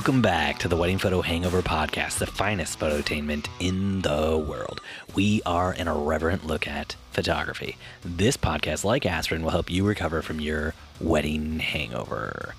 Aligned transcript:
Welcome 0.00 0.22
back 0.22 0.56
to 0.60 0.68
the 0.68 0.76
Wedding 0.76 0.96
Photo 0.96 1.20
Hangover 1.20 1.60
Podcast, 1.60 2.20
the 2.20 2.26
finest 2.26 2.78
phototainment 2.78 3.48
in 3.60 4.00
the 4.00 4.38
world. 4.38 4.80
We 5.14 5.42
are 5.44 5.72
an 5.72 5.88
irreverent 5.88 6.46
look 6.46 6.66
at 6.66 6.96
photography. 7.12 7.76
This 8.02 8.34
podcast, 8.34 8.82
like 8.82 9.04
aspirin, 9.04 9.42
will 9.42 9.50
help 9.50 9.68
you 9.68 9.86
recover 9.86 10.22
from 10.22 10.40
your 10.40 10.72
wedding 11.02 11.58
hangover. 11.58 12.54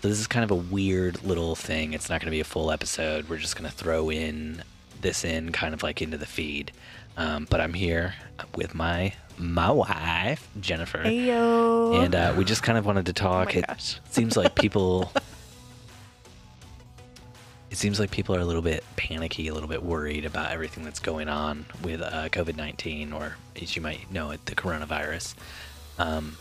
So, 0.00 0.08
this 0.08 0.18
is 0.18 0.26
kind 0.26 0.42
of 0.42 0.50
a 0.50 0.54
weird 0.54 1.22
little 1.22 1.54
thing. 1.54 1.92
It's 1.92 2.08
not 2.08 2.22
going 2.22 2.28
to 2.28 2.34
be 2.34 2.40
a 2.40 2.44
full 2.44 2.70
episode. 2.70 3.28
We're 3.28 3.36
just 3.36 3.56
going 3.56 3.70
to 3.70 3.76
throw 3.76 4.10
in 4.10 4.62
this 5.02 5.22
in 5.22 5.52
kind 5.52 5.74
of 5.74 5.82
like 5.82 6.00
into 6.00 6.16
the 6.16 6.24
feed. 6.24 6.72
Um, 7.18 7.46
but 7.50 7.60
I'm 7.60 7.74
here 7.74 8.14
with 8.56 8.74
my 8.74 9.12
my 9.36 9.70
wife 9.70 10.48
Jennifer, 10.62 11.02
Heyo. 11.04 12.02
and 12.02 12.14
uh, 12.14 12.34
we 12.34 12.46
just 12.46 12.62
kind 12.62 12.78
of 12.78 12.86
wanted 12.86 13.04
to 13.04 13.12
talk. 13.12 13.48
my 13.48 13.60
it 13.60 13.66
gosh. 13.66 14.00
seems 14.08 14.34
like 14.34 14.54
people. 14.54 15.12
it 17.74 17.78
seems 17.78 17.98
like 17.98 18.12
people 18.12 18.36
are 18.36 18.40
a 18.40 18.44
little 18.44 18.62
bit 18.62 18.84
panicky, 18.94 19.48
a 19.48 19.52
little 19.52 19.68
bit 19.68 19.82
worried 19.82 20.24
about 20.24 20.52
everything 20.52 20.84
that's 20.84 21.00
going 21.00 21.28
on 21.28 21.66
with 21.82 22.00
uh, 22.00 22.28
COVID 22.28 22.54
nineteen, 22.56 23.12
or 23.12 23.34
as 23.60 23.74
you 23.74 23.82
might 23.82 24.08
know 24.12 24.30
it, 24.30 24.46
the 24.46 24.54
coronavirus. 24.54 25.34
Um, 25.98 26.36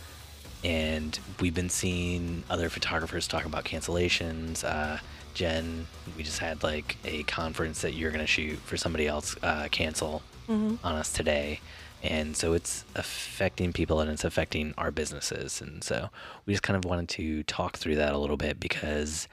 and 0.63 1.17
we've 1.39 1.55
been 1.55 1.69
seeing 1.71 2.43
other 2.51 2.69
photographers 2.69 3.27
talk 3.27 3.45
about 3.45 3.63
cancellations. 3.65 4.63
Uh, 4.63 4.99
Jen, 5.33 5.87
we 6.15 6.21
just 6.21 6.37
had 6.37 6.61
like 6.61 6.97
a 7.03 7.23
conference 7.23 7.81
that 7.81 7.95
you're 7.95 8.11
going 8.11 8.21
to 8.23 8.27
shoot 8.27 8.59
for 8.59 8.77
somebody 8.77 9.07
else 9.07 9.35
uh, 9.41 9.67
cancel 9.71 10.21
Mhm. 10.47 10.77
on 10.83 10.95
us 10.95 11.11
today. 11.11 11.61
And 12.03 12.37
so 12.37 12.53
it's 12.53 12.83
affecting 12.95 13.73
people 13.73 14.01
and 14.01 14.11
it's 14.11 14.23
affecting 14.23 14.73
our 14.77 14.91
businesses. 14.91 15.61
And 15.61 15.83
so 15.83 16.09
we 16.45 16.53
just 16.53 16.61
kind 16.61 16.77
of 16.77 16.85
wanted 16.85 17.09
to 17.09 17.41
talk 17.43 17.77
through 17.77 17.95
that 17.95 18.13
a 18.13 18.17
little 18.19 18.37
bit 18.37 18.59
because 18.59 19.27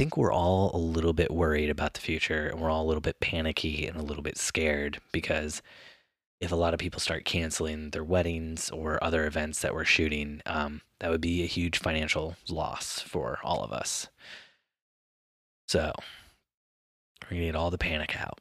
think 0.00 0.16
we're 0.16 0.32
all 0.32 0.70
a 0.72 0.78
little 0.78 1.12
bit 1.12 1.30
worried 1.30 1.68
about 1.68 1.92
the 1.92 2.00
future 2.00 2.46
and 2.46 2.58
we're 2.58 2.70
all 2.70 2.82
a 2.82 2.88
little 2.88 3.02
bit 3.02 3.20
panicky 3.20 3.86
and 3.86 3.98
a 3.98 4.02
little 4.02 4.22
bit 4.22 4.38
scared 4.38 4.98
because 5.12 5.60
if 6.40 6.50
a 6.50 6.56
lot 6.56 6.72
of 6.72 6.80
people 6.80 6.98
start 6.98 7.26
canceling 7.26 7.90
their 7.90 8.02
weddings 8.02 8.70
or 8.70 8.98
other 9.04 9.26
events 9.26 9.60
that 9.60 9.74
we're 9.74 9.84
shooting, 9.84 10.40
um, 10.46 10.80
that 11.00 11.10
would 11.10 11.20
be 11.20 11.42
a 11.42 11.46
huge 11.46 11.78
financial 11.78 12.34
loss 12.48 13.00
for 13.00 13.40
all 13.44 13.62
of 13.62 13.74
us. 13.74 14.08
So 15.68 15.92
gonna 17.28 17.42
get 17.42 17.54
all 17.54 17.70
the 17.70 17.76
panic 17.76 18.18
out, 18.18 18.38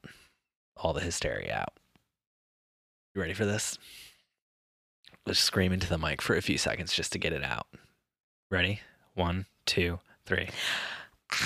all 0.78 0.94
the 0.94 1.02
hysteria 1.02 1.54
out. 1.54 1.74
You 3.14 3.20
ready 3.20 3.34
for 3.34 3.46
this? 3.46 3.78
Let's 5.26 5.42
scream 5.42 5.74
into 5.74 5.90
the 5.90 5.98
mic 5.98 6.22
for 6.22 6.38
a 6.38 6.42
few 6.42 6.58
seconds 6.58 6.94
just 6.94 7.12
to 7.12 7.20
get 7.20 7.34
it 7.34 7.44
out. 7.44 7.68
Ready? 8.50 8.80
One, 9.14 9.46
two, 9.66 10.00
three. 10.26 10.48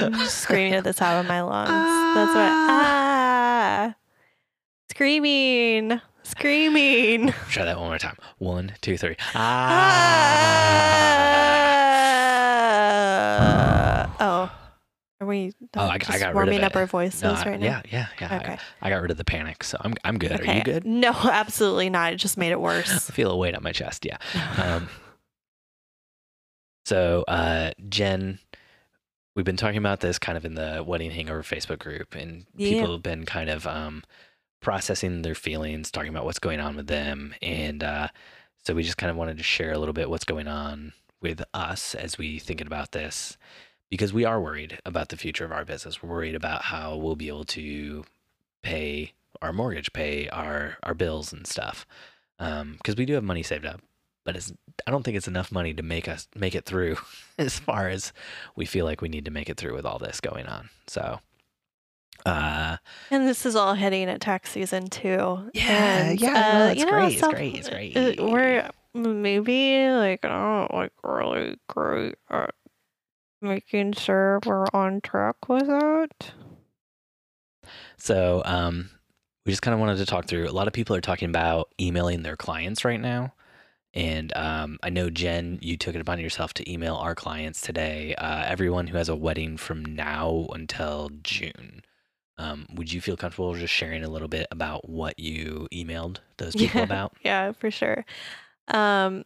I'm 0.00 0.14
screaming 0.26 0.74
at 0.74 0.84
the 0.84 0.92
top 0.92 1.20
of 1.20 1.26
my 1.26 1.40
lungs. 1.42 1.68
That's 1.70 2.34
what. 2.34 2.50
Ah. 2.70 3.94
Screaming. 4.90 6.00
Screaming. 6.22 7.32
Try 7.50 7.64
that 7.64 7.78
one 7.78 7.88
more 7.88 7.98
time. 7.98 8.16
One, 8.38 8.72
two, 8.80 8.96
three. 8.96 9.16
Ah. 9.34 9.86
Ah. 13.38 14.16
Oh. 14.20 14.50
Are 15.18 15.26
we 15.26 15.52
Oh, 15.76 15.80
I- 15.80 15.94
I 15.94 15.98
got 15.98 16.10
rid 16.18 16.22
of 16.28 16.34
warming 16.34 16.62
up 16.62 16.76
our 16.76 16.84
voices 16.86 17.22
No, 17.22 17.32
I- 17.32 17.44
right 17.46 17.58
now? 17.60 17.66
yeah, 17.66 17.82
yeah, 17.90 18.06
yeah. 18.20 18.36
Okay. 18.38 18.58
I, 18.82 18.90
got 18.90 19.00
rid 19.00 19.10
of 19.10 19.16
the 19.16 19.24
panic, 19.24 19.64
so 19.64 19.78
I'm 19.80 19.94
I'm 20.04 20.18
good. 20.18 20.46
Are 20.46 20.54
you 20.54 20.62
good? 20.62 20.84
No, 20.84 21.10
absolutely 21.24 21.88
not. 21.88 22.12
It 22.12 22.16
just 22.16 22.36
made 22.36 22.52
it 22.52 22.60
worse. 22.60 22.92
I 23.08 23.12
feel 23.12 23.30
a 23.30 23.36
weight 23.36 23.54
on 23.54 23.62
my 23.62 23.72
chest. 23.72 24.04
Yeah. 24.04 24.18
Um, 24.58 24.90
so, 26.86 27.24
uh, 27.26 27.72
Jen, 27.88 28.38
we've 29.34 29.44
been 29.44 29.56
talking 29.56 29.78
about 29.78 29.98
this 29.98 30.18
kind 30.20 30.38
of 30.38 30.44
in 30.44 30.54
the 30.54 30.84
Wedding 30.86 31.10
Hangover 31.10 31.42
Facebook 31.42 31.80
group, 31.80 32.14
and 32.14 32.46
Yeah. 32.56 32.68
people 32.70 32.92
have 32.92 33.02
been 33.02 33.26
kind 33.26 33.50
of 33.50 33.66
um, 33.66 34.04
processing 34.60 35.22
their 35.22 35.34
feelings, 35.34 35.90
talking 35.90 36.10
about 36.10 36.24
what's 36.24 36.38
going 36.38 36.60
on 36.60 36.76
with 36.76 36.86
them. 36.86 37.34
And 37.42 37.82
uh, 37.82 38.08
so 38.64 38.72
we 38.72 38.84
just 38.84 38.98
kind 38.98 39.10
of 39.10 39.16
wanted 39.16 39.36
to 39.38 39.42
share 39.42 39.72
a 39.72 39.78
little 39.78 39.92
bit 39.92 40.08
what's 40.08 40.24
going 40.24 40.46
on 40.46 40.92
with 41.20 41.42
us 41.52 41.96
as 41.96 42.18
we 42.18 42.38
thinking 42.38 42.68
about 42.68 42.92
this, 42.92 43.36
because 43.90 44.12
we 44.12 44.24
are 44.24 44.40
worried 44.40 44.78
about 44.86 45.08
the 45.08 45.16
future 45.16 45.44
of 45.44 45.50
our 45.52 45.64
business. 45.64 46.02
We're 46.02 46.10
worried 46.10 46.36
about 46.36 46.62
how 46.62 46.96
we'll 46.96 47.16
be 47.16 47.28
able 47.28 47.44
to 47.46 48.04
pay 48.62 49.12
our 49.42 49.52
mortgage, 49.52 49.92
pay 49.92 50.28
our, 50.28 50.76
our 50.84 50.94
bills 50.94 51.32
and 51.32 51.46
stuff 51.46 51.84
because 52.38 52.96
we 52.96 53.06
do 53.06 53.14
have 53.14 53.24
money 53.24 53.42
saved 53.42 53.64
up, 53.66 53.80
but 54.26 54.36
it's 54.36 54.52
I 54.86 54.90
don't 54.90 55.04
think 55.04 55.16
it's 55.16 55.28
enough 55.28 55.50
money 55.50 55.72
to 55.72 55.82
make 55.82 56.08
us 56.08 56.28
make 56.34 56.54
it 56.54 56.66
through 56.66 56.96
as 57.38 57.58
far 57.58 57.88
as 57.88 58.12
we 58.56 58.66
feel 58.66 58.84
like 58.84 59.00
we 59.00 59.08
need 59.08 59.24
to 59.24 59.30
make 59.30 59.48
it 59.48 59.56
through 59.56 59.74
with 59.74 59.86
all 59.86 59.98
this 59.98 60.20
going 60.20 60.46
on. 60.46 60.68
So, 60.88 61.20
uh, 62.26 62.76
And 63.10 63.26
this 63.26 63.46
is 63.46 63.56
all 63.56 63.74
heading 63.74 64.10
at 64.10 64.20
tax 64.20 64.50
season 64.50 64.88
too. 64.88 65.50
Yeah, 65.54 66.08
and, 66.08 66.20
yeah, 66.20 66.32
no, 66.32 66.64
uh, 66.66 66.68
it's 66.70 66.80
you 66.80 66.86
know, 66.86 66.92
great, 66.92 67.12
it's 67.12 67.28
great, 67.28 67.56
it's 67.56 67.68
uh, 68.20 68.26
great. 68.26 68.30
We're 68.30 68.70
maybe 68.92 69.88
like 69.88 70.24
I 70.24 70.28
don't 70.28 70.74
like 70.74 70.92
really 71.02 71.56
great 71.68 72.16
at 72.28 72.54
making 73.40 73.92
sure 73.92 74.40
we're 74.44 74.66
on 74.72 75.00
track 75.00 75.48
with 75.48 75.68
it. 75.68 76.32
so 77.96 78.42
um, 78.44 78.90
we 79.44 79.52
just 79.52 79.62
kind 79.62 79.74
of 79.74 79.80
wanted 79.80 79.98
to 79.98 80.06
talk 80.06 80.26
through. 80.26 80.48
A 80.48 80.50
lot 80.50 80.66
of 80.66 80.72
people 80.72 80.96
are 80.96 81.00
talking 81.00 81.28
about 81.28 81.72
emailing 81.80 82.22
their 82.22 82.36
clients 82.36 82.84
right 82.84 83.00
now. 83.00 83.32
And 83.96 84.36
um, 84.36 84.78
I 84.84 84.90
know 84.90 85.10
Jen, 85.10 85.58
you 85.62 85.76
took 85.78 85.96
it 85.96 86.02
upon 86.02 86.20
yourself 86.20 86.54
to 86.54 86.72
email 86.72 86.96
our 86.96 87.16
clients 87.16 87.62
today. 87.62 88.14
Uh, 88.16 88.44
everyone 88.46 88.88
who 88.88 88.98
has 88.98 89.08
a 89.10 89.16
wedding 89.16 89.58
from 89.58 89.84
now 89.84 90.48
until 90.52 91.10
June. 91.24 91.82
Um, 92.38 92.66
would 92.74 92.92
you 92.92 93.00
feel 93.02 93.16
comfortable 93.16 93.54
just 93.54 93.74
sharing 93.74 94.04
a 94.04 94.10
little 94.10 94.28
bit 94.28 94.46
about 94.52 94.88
what 94.88 95.18
you 95.18 95.68
emailed 95.74 96.18
those 96.38 96.56
people 96.56 96.82
Yeah. 96.82 96.84
about? 96.84 97.14
Yeah, 97.24 97.52
for 97.52 97.70
sure. 97.70 98.04
Um, 98.68 99.24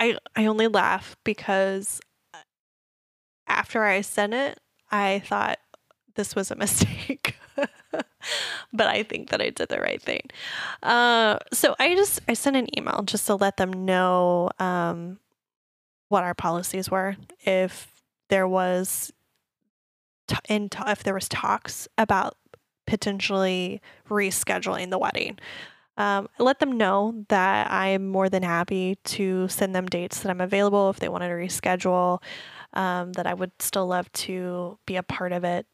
I 0.00 0.18
I 0.36 0.46
only 0.46 0.68
laugh 0.68 1.16
because 1.24 2.00
uh, 2.34 2.38
after 3.48 3.84
I 3.84 4.02
sent 4.02 4.34
it, 4.34 4.60
I 4.90 5.20
thought 5.26 5.58
this 6.16 6.34
was 6.36 6.50
a 6.50 6.56
mistake. 6.56 7.36
but 8.72 8.86
I 8.86 9.02
think 9.02 9.30
that 9.30 9.40
I 9.40 9.50
did 9.50 9.68
the 9.68 9.80
right 9.80 10.00
thing. 10.00 10.22
Uh, 10.82 11.38
so 11.52 11.74
I 11.78 11.94
just 11.94 12.20
I 12.28 12.34
sent 12.34 12.56
an 12.56 12.68
email 12.78 13.02
just 13.04 13.26
to 13.26 13.34
let 13.34 13.56
them 13.56 13.84
know 13.84 14.50
um, 14.58 15.18
what 16.08 16.24
our 16.24 16.34
policies 16.34 16.90
were. 16.90 17.16
If 17.44 17.92
there 18.28 18.48
was 18.48 19.12
t- 20.28 20.36
in 20.48 20.68
t- 20.68 20.82
if 20.86 21.02
there 21.02 21.14
was 21.14 21.28
talks 21.28 21.88
about 21.98 22.36
potentially 22.86 23.80
rescheduling 24.08 24.90
the 24.90 24.98
wedding. 24.98 25.38
Um, 25.96 26.28
let 26.38 26.58
them 26.58 26.76
know 26.76 27.24
that 27.28 27.70
I'm 27.70 28.08
more 28.08 28.28
than 28.28 28.42
happy 28.42 28.96
to 29.04 29.46
send 29.48 29.74
them 29.74 29.86
dates 29.86 30.20
that 30.20 30.30
I'm 30.30 30.40
available 30.40 30.90
if 30.90 30.98
they 30.98 31.08
wanted 31.08 31.28
to 31.28 31.34
reschedule, 31.34 32.20
um, 32.72 33.12
that 33.12 33.26
I 33.26 33.34
would 33.34 33.52
still 33.60 33.86
love 33.86 34.10
to 34.12 34.78
be 34.86 34.96
a 34.96 35.02
part 35.04 35.32
of 35.32 35.44
it. 35.44 35.66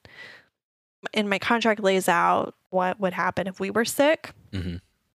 And 1.15 1.29
my 1.31 1.39
contract 1.39 1.81
lays 1.83 2.09
out 2.09 2.55
what 2.71 3.01
would 3.01 3.13
happen 3.15 3.47
if 3.47 3.59
we 3.61 3.71
were 3.71 3.85
sick. 3.85 4.33
hmm 4.53 4.77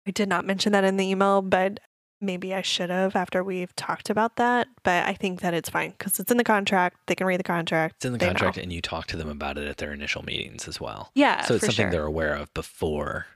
I 0.07 0.11
did 0.11 0.27
not 0.27 0.45
mention 0.45 0.71
that 0.71 0.83
in 0.83 0.97
the 0.97 1.05
email, 1.07 1.43
but 1.43 1.79
maybe 2.19 2.53
I 2.55 2.61
should 2.63 2.89
have 2.89 3.15
after 3.15 3.43
we've 3.43 3.75
talked 3.75 4.09
about 4.09 4.35
that. 4.37 4.67
But 4.83 5.05
I 5.07 5.13
think 5.13 5.41
that 5.41 5.53
it's 5.53 5.69
fine 5.69 5.91
because 5.91 6.19
it's 6.19 6.31
in 6.31 6.37
the 6.37 6.43
contract. 6.43 6.97
They 7.05 7.13
can 7.15 7.27
read 7.27 7.39
the 7.39 7.43
contract. 7.43 7.97
It's 7.97 8.05
in 8.05 8.13
the 8.13 8.17
They 8.17 8.25
know. 8.25 8.31
contract, 8.33 8.57
and 8.57 8.73
you 8.73 8.81
talk 8.81 9.05
to 9.07 9.17
them 9.17 9.29
about 9.29 9.57
it 9.59 9.67
at 9.67 9.77
their 9.77 9.93
initial 9.93 10.23
meetings 10.23 10.67
as 10.67 10.81
well. 10.81 11.11
Yeah, 11.13 11.41
so 11.43 11.53
it's 11.55 11.65
something 11.65 11.83
sure. 11.85 11.91
they're 11.91 12.05
aware 12.05 12.33
of 12.35 12.51
before 12.55 13.27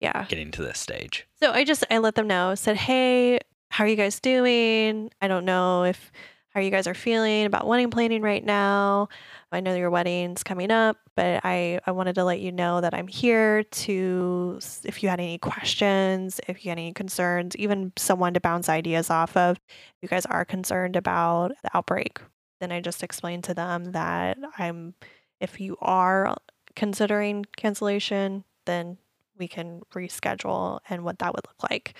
Yeah. 0.00 0.26
getting 0.28 0.50
to 0.52 0.62
this 0.62 0.78
stage. 0.78 1.26
So 1.40 1.50
I 1.52 1.64
just 1.64 1.82
I 1.90 1.96
let 1.98 2.14
them 2.14 2.26
know, 2.26 2.54
said, 2.56 2.76
"Hey, 2.76 3.38
how 3.70 3.84
are 3.84 3.88
you 3.88 3.96
guys 3.96 4.20
doing? 4.20 5.10
I 5.22 5.28
don't 5.28 5.46
know 5.46 5.84
if 5.84 6.12
how 6.50 6.60
you 6.60 6.70
guys 6.70 6.86
are 6.86 6.92
feeling 6.94 7.46
about 7.46 7.66
wedding 7.66 7.88
planning 7.90 8.20
right 8.20 8.44
now. 8.44 9.08
I 9.52 9.60
know 9.60 9.74
your 9.74 9.90
wedding's 9.90 10.42
coming 10.42 10.70
up, 10.70 10.96
but 11.14 11.40
I 11.44 11.80
I 11.86 11.92
wanted 11.92 12.14
to 12.16 12.24
let 12.24 12.40
you 12.40 12.52
know 12.52 12.80
that 12.80 12.94
I'm 12.94 13.06
here 13.08 13.62
to 13.62 14.58
if 14.84 15.02
you 15.02 15.08
had 15.08 15.20
any 15.20 15.38
questions, 15.38 16.40
if 16.48 16.64
you 16.64 16.70
had 16.70 16.78
any 16.78 16.92
concerns, 16.92 17.54
even 17.56 17.92
someone 17.96 18.34
to 18.34 18.40
bounce 18.40 18.68
ideas 18.68 19.10
off 19.10 19.36
of. 19.36 19.58
If 19.68 19.94
you 20.02 20.08
guys 20.08 20.26
are 20.26 20.44
concerned 20.44 20.96
about 20.96 21.52
the 21.62 21.76
outbreak, 21.76 22.18
then 22.60 22.72
I 22.72 22.80
just 22.80 23.02
explained 23.02 23.44
to 23.44 23.54
them 23.54 23.92
that 23.92 24.38
I'm 24.58 24.94
if 25.40 25.60
you 25.60 25.76
are 25.80 26.36
considering 26.76 27.44
cancellation, 27.56 28.44
then 28.64 28.98
we 29.38 29.48
can 29.48 29.82
reschedule 29.94 30.78
and 30.88 31.04
what 31.04 31.18
that 31.18 31.34
would 31.34 31.44
look 31.46 31.70
like. 31.70 31.94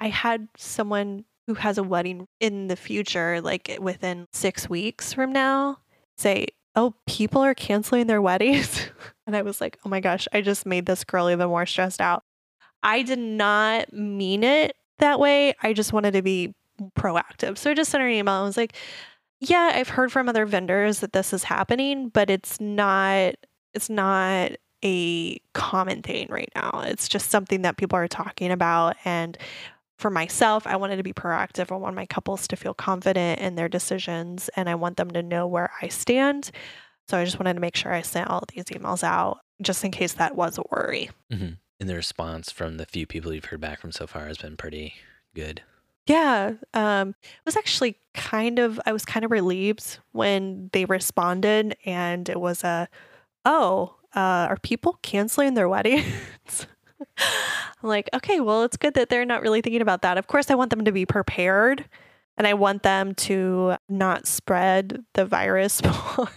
I 0.00 0.08
had 0.08 0.48
someone 0.56 1.24
who 1.46 1.54
has 1.54 1.78
a 1.78 1.82
wedding 1.82 2.26
in 2.40 2.68
the 2.68 2.76
future, 2.76 3.40
like 3.40 3.76
within 3.80 4.26
six 4.32 4.68
weeks 4.68 5.12
from 5.12 5.32
now, 5.32 5.78
say, 6.16 6.46
Oh, 6.76 6.94
people 7.06 7.42
are 7.42 7.54
canceling 7.54 8.06
their 8.06 8.22
weddings. 8.22 8.90
and 9.26 9.36
I 9.36 9.42
was 9.42 9.60
like, 9.60 9.78
Oh 9.84 9.88
my 9.88 10.00
gosh, 10.00 10.28
I 10.32 10.40
just 10.40 10.66
made 10.66 10.86
this 10.86 11.04
girl 11.04 11.30
even 11.30 11.48
more 11.48 11.66
stressed 11.66 12.00
out. 12.00 12.22
I 12.82 13.02
did 13.02 13.18
not 13.18 13.92
mean 13.92 14.42
it 14.44 14.74
that 14.98 15.20
way. 15.20 15.54
I 15.62 15.72
just 15.72 15.92
wanted 15.92 16.12
to 16.12 16.22
be 16.22 16.54
proactive. 16.96 17.58
So 17.58 17.70
I 17.70 17.74
just 17.74 17.90
sent 17.90 18.00
her 18.02 18.08
an 18.08 18.14
email. 18.14 18.34
I 18.34 18.42
was 18.42 18.56
like, 18.56 18.74
yeah, 19.40 19.72
I've 19.74 19.88
heard 19.88 20.12
from 20.12 20.28
other 20.28 20.46
vendors 20.46 21.00
that 21.00 21.12
this 21.12 21.32
is 21.32 21.44
happening, 21.44 22.08
but 22.08 22.30
it's 22.30 22.60
not 22.60 23.34
it's 23.72 23.88
not 23.90 24.52
a 24.84 25.38
common 25.54 26.02
thing 26.02 26.26
right 26.30 26.50
now. 26.54 26.82
It's 26.86 27.08
just 27.08 27.30
something 27.30 27.62
that 27.62 27.76
people 27.76 27.96
are 27.96 28.08
talking 28.08 28.50
about 28.50 28.96
and 29.04 29.36
for 30.00 30.10
myself, 30.10 30.66
I 30.66 30.76
wanted 30.76 30.96
to 30.96 31.02
be 31.02 31.12
proactive. 31.12 31.70
I 31.70 31.76
want 31.76 31.94
my 31.94 32.06
couples 32.06 32.48
to 32.48 32.56
feel 32.56 32.74
confident 32.74 33.40
in 33.40 33.54
their 33.54 33.68
decisions 33.68 34.48
and 34.56 34.68
I 34.68 34.74
want 34.74 34.96
them 34.96 35.10
to 35.12 35.22
know 35.22 35.46
where 35.46 35.70
I 35.82 35.88
stand. 35.88 36.50
So 37.08 37.18
I 37.18 37.24
just 37.24 37.38
wanted 37.38 37.54
to 37.54 37.60
make 37.60 37.76
sure 37.76 37.92
I 37.92 38.02
sent 38.02 38.28
all 38.28 38.42
these 38.54 38.64
emails 38.64 39.02
out 39.02 39.40
just 39.60 39.84
in 39.84 39.90
case 39.90 40.14
that 40.14 40.34
was 40.34 40.58
a 40.58 40.62
worry. 40.70 41.10
Mm-hmm. 41.30 41.52
And 41.80 41.88
the 41.88 41.94
response 41.94 42.50
from 42.50 42.76
the 42.76 42.86
few 42.86 43.06
people 43.06 43.32
you've 43.32 43.46
heard 43.46 43.60
back 43.60 43.80
from 43.80 43.92
so 43.92 44.06
far 44.06 44.26
has 44.26 44.38
been 44.38 44.56
pretty 44.56 44.94
good. 45.34 45.62
Yeah, 46.06 46.52
um, 46.74 47.10
it 47.10 47.46
was 47.46 47.56
actually 47.56 47.96
kind 48.14 48.58
of 48.58 48.80
I 48.84 48.92
was 48.92 49.04
kind 49.04 49.24
of 49.24 49.30
relieved 49.30 49.98
when 50.12 50.70
they 50.72 50.84
responded, 50.84 51.76
and 51.84 52.28
it 52.28 52.40
was 52.40 52.64
a, 52.64 52.88
oh, 53.44 53.94
uh, 54.16 54.48
are 54.48 54.58
people 54.60 54.98
canceling 55.02 55.54
their 55.54 55.68
weddings? 55.68 56.66
I'm 57.18 57.88
like, 57.88 58.10
okay, 58.14 58.40
well, 58.40 58.62
it's 58.62 58.76
good 58.76 58.94
that 58.94 59.08
they're 59.08 59.24
not 59.24 59.42
really 59.42 59.60
thinking 59.60 59.82
about 59.82 60.02
that. 60.02 60.18
Of 60.18 60.26
course, 60.26 60.50
I 60.50 60.54
want 60.54 60.70
them 60.70 60.84
to 60.84 60.92
be 60.92 61.06
prepared, 61.06 61.84
and 62.36 62.46
I 62.46 62.54
want 62.54 62.82
them 62.82 63.14
to 63.14 63.76
not 63.88 64.26
spread 64.26 65.04
the 65.14 65.24
virus 65.24 65.82
more. 66.16 66.28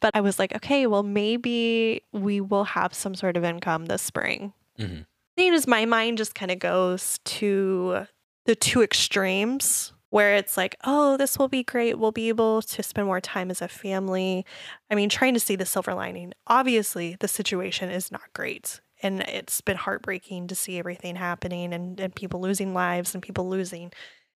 but 0.00 0.14
I 0.14 0.20
was 0.20 0.38
like, 0.38 0.54
okay, 0.56 0.86
well, 0.86 1.02
maybe 1.02 2.02
we 2.12 2.40
will 2.40 2.64
have 2.64 2.94
some 2.94 3.14
sort 3.14 3.36
of 3.36 3.44
income 3.44 3.86
this 3.86 4.02
spring. 4.02 4.52
Mm-hmm. 4.78 5.02
Thing 5.36 5.54
is, 5.54 5.66
my 5.66 5.84
mind 5.84 6.18
just 6.18 6.34
kind 6.34 6.50
of 6.50 6.58
goes 6.58 7.18
to 7.24 8.06
the 8.46 8.54
two 8.54 8.82
extremes 8.82 9.92
where 10.10 10.36
it's 10.36 10.56
like, 10.56 10.76
oh, 10.84 11.16
this 11.16 11.38
will 11.38 11.48
be 11.48 11.62
great. 11.62 11.98
We'll 11.98 12.12
be 12.12 12.28
able 12.28 12.62
to 12.62 12.82
spend 12.82 13.06
more 13.06 13.20
time 13.20 13.50
as 13.50 13.60
a 13.60 13.68
family. 13.68 14.46
I 14.90 14.94
mean, 14.94 15.08
trying 15.08 15.34
to 15.34 15.40
see 15.40 15.56
the 15.56 15.66
silver 15.66 15.94
lining. 15.94 16.32
Obviously, 16.46 17.16
the 17.20 17.28
situation 17.28 17.90
is 17.90 18.10
not 18.10 18.32
great. 18.32 18.80
And 19.06 19.20
it's 19.22 19.60
been 19.60 19.76
heartbreaking 19.76 20.48
to 20.48 20.54
see 20.54 20.78
everything 20.78 21.16
happening 21.16 21.72
and, 21.72 21.98
and 22.00 22.14
people 22.14 22.40
losing 22.40 22.74
lives 22.74 23.14
and 23.14 23.22
people 23.22 23.48
losing 23.48 23.92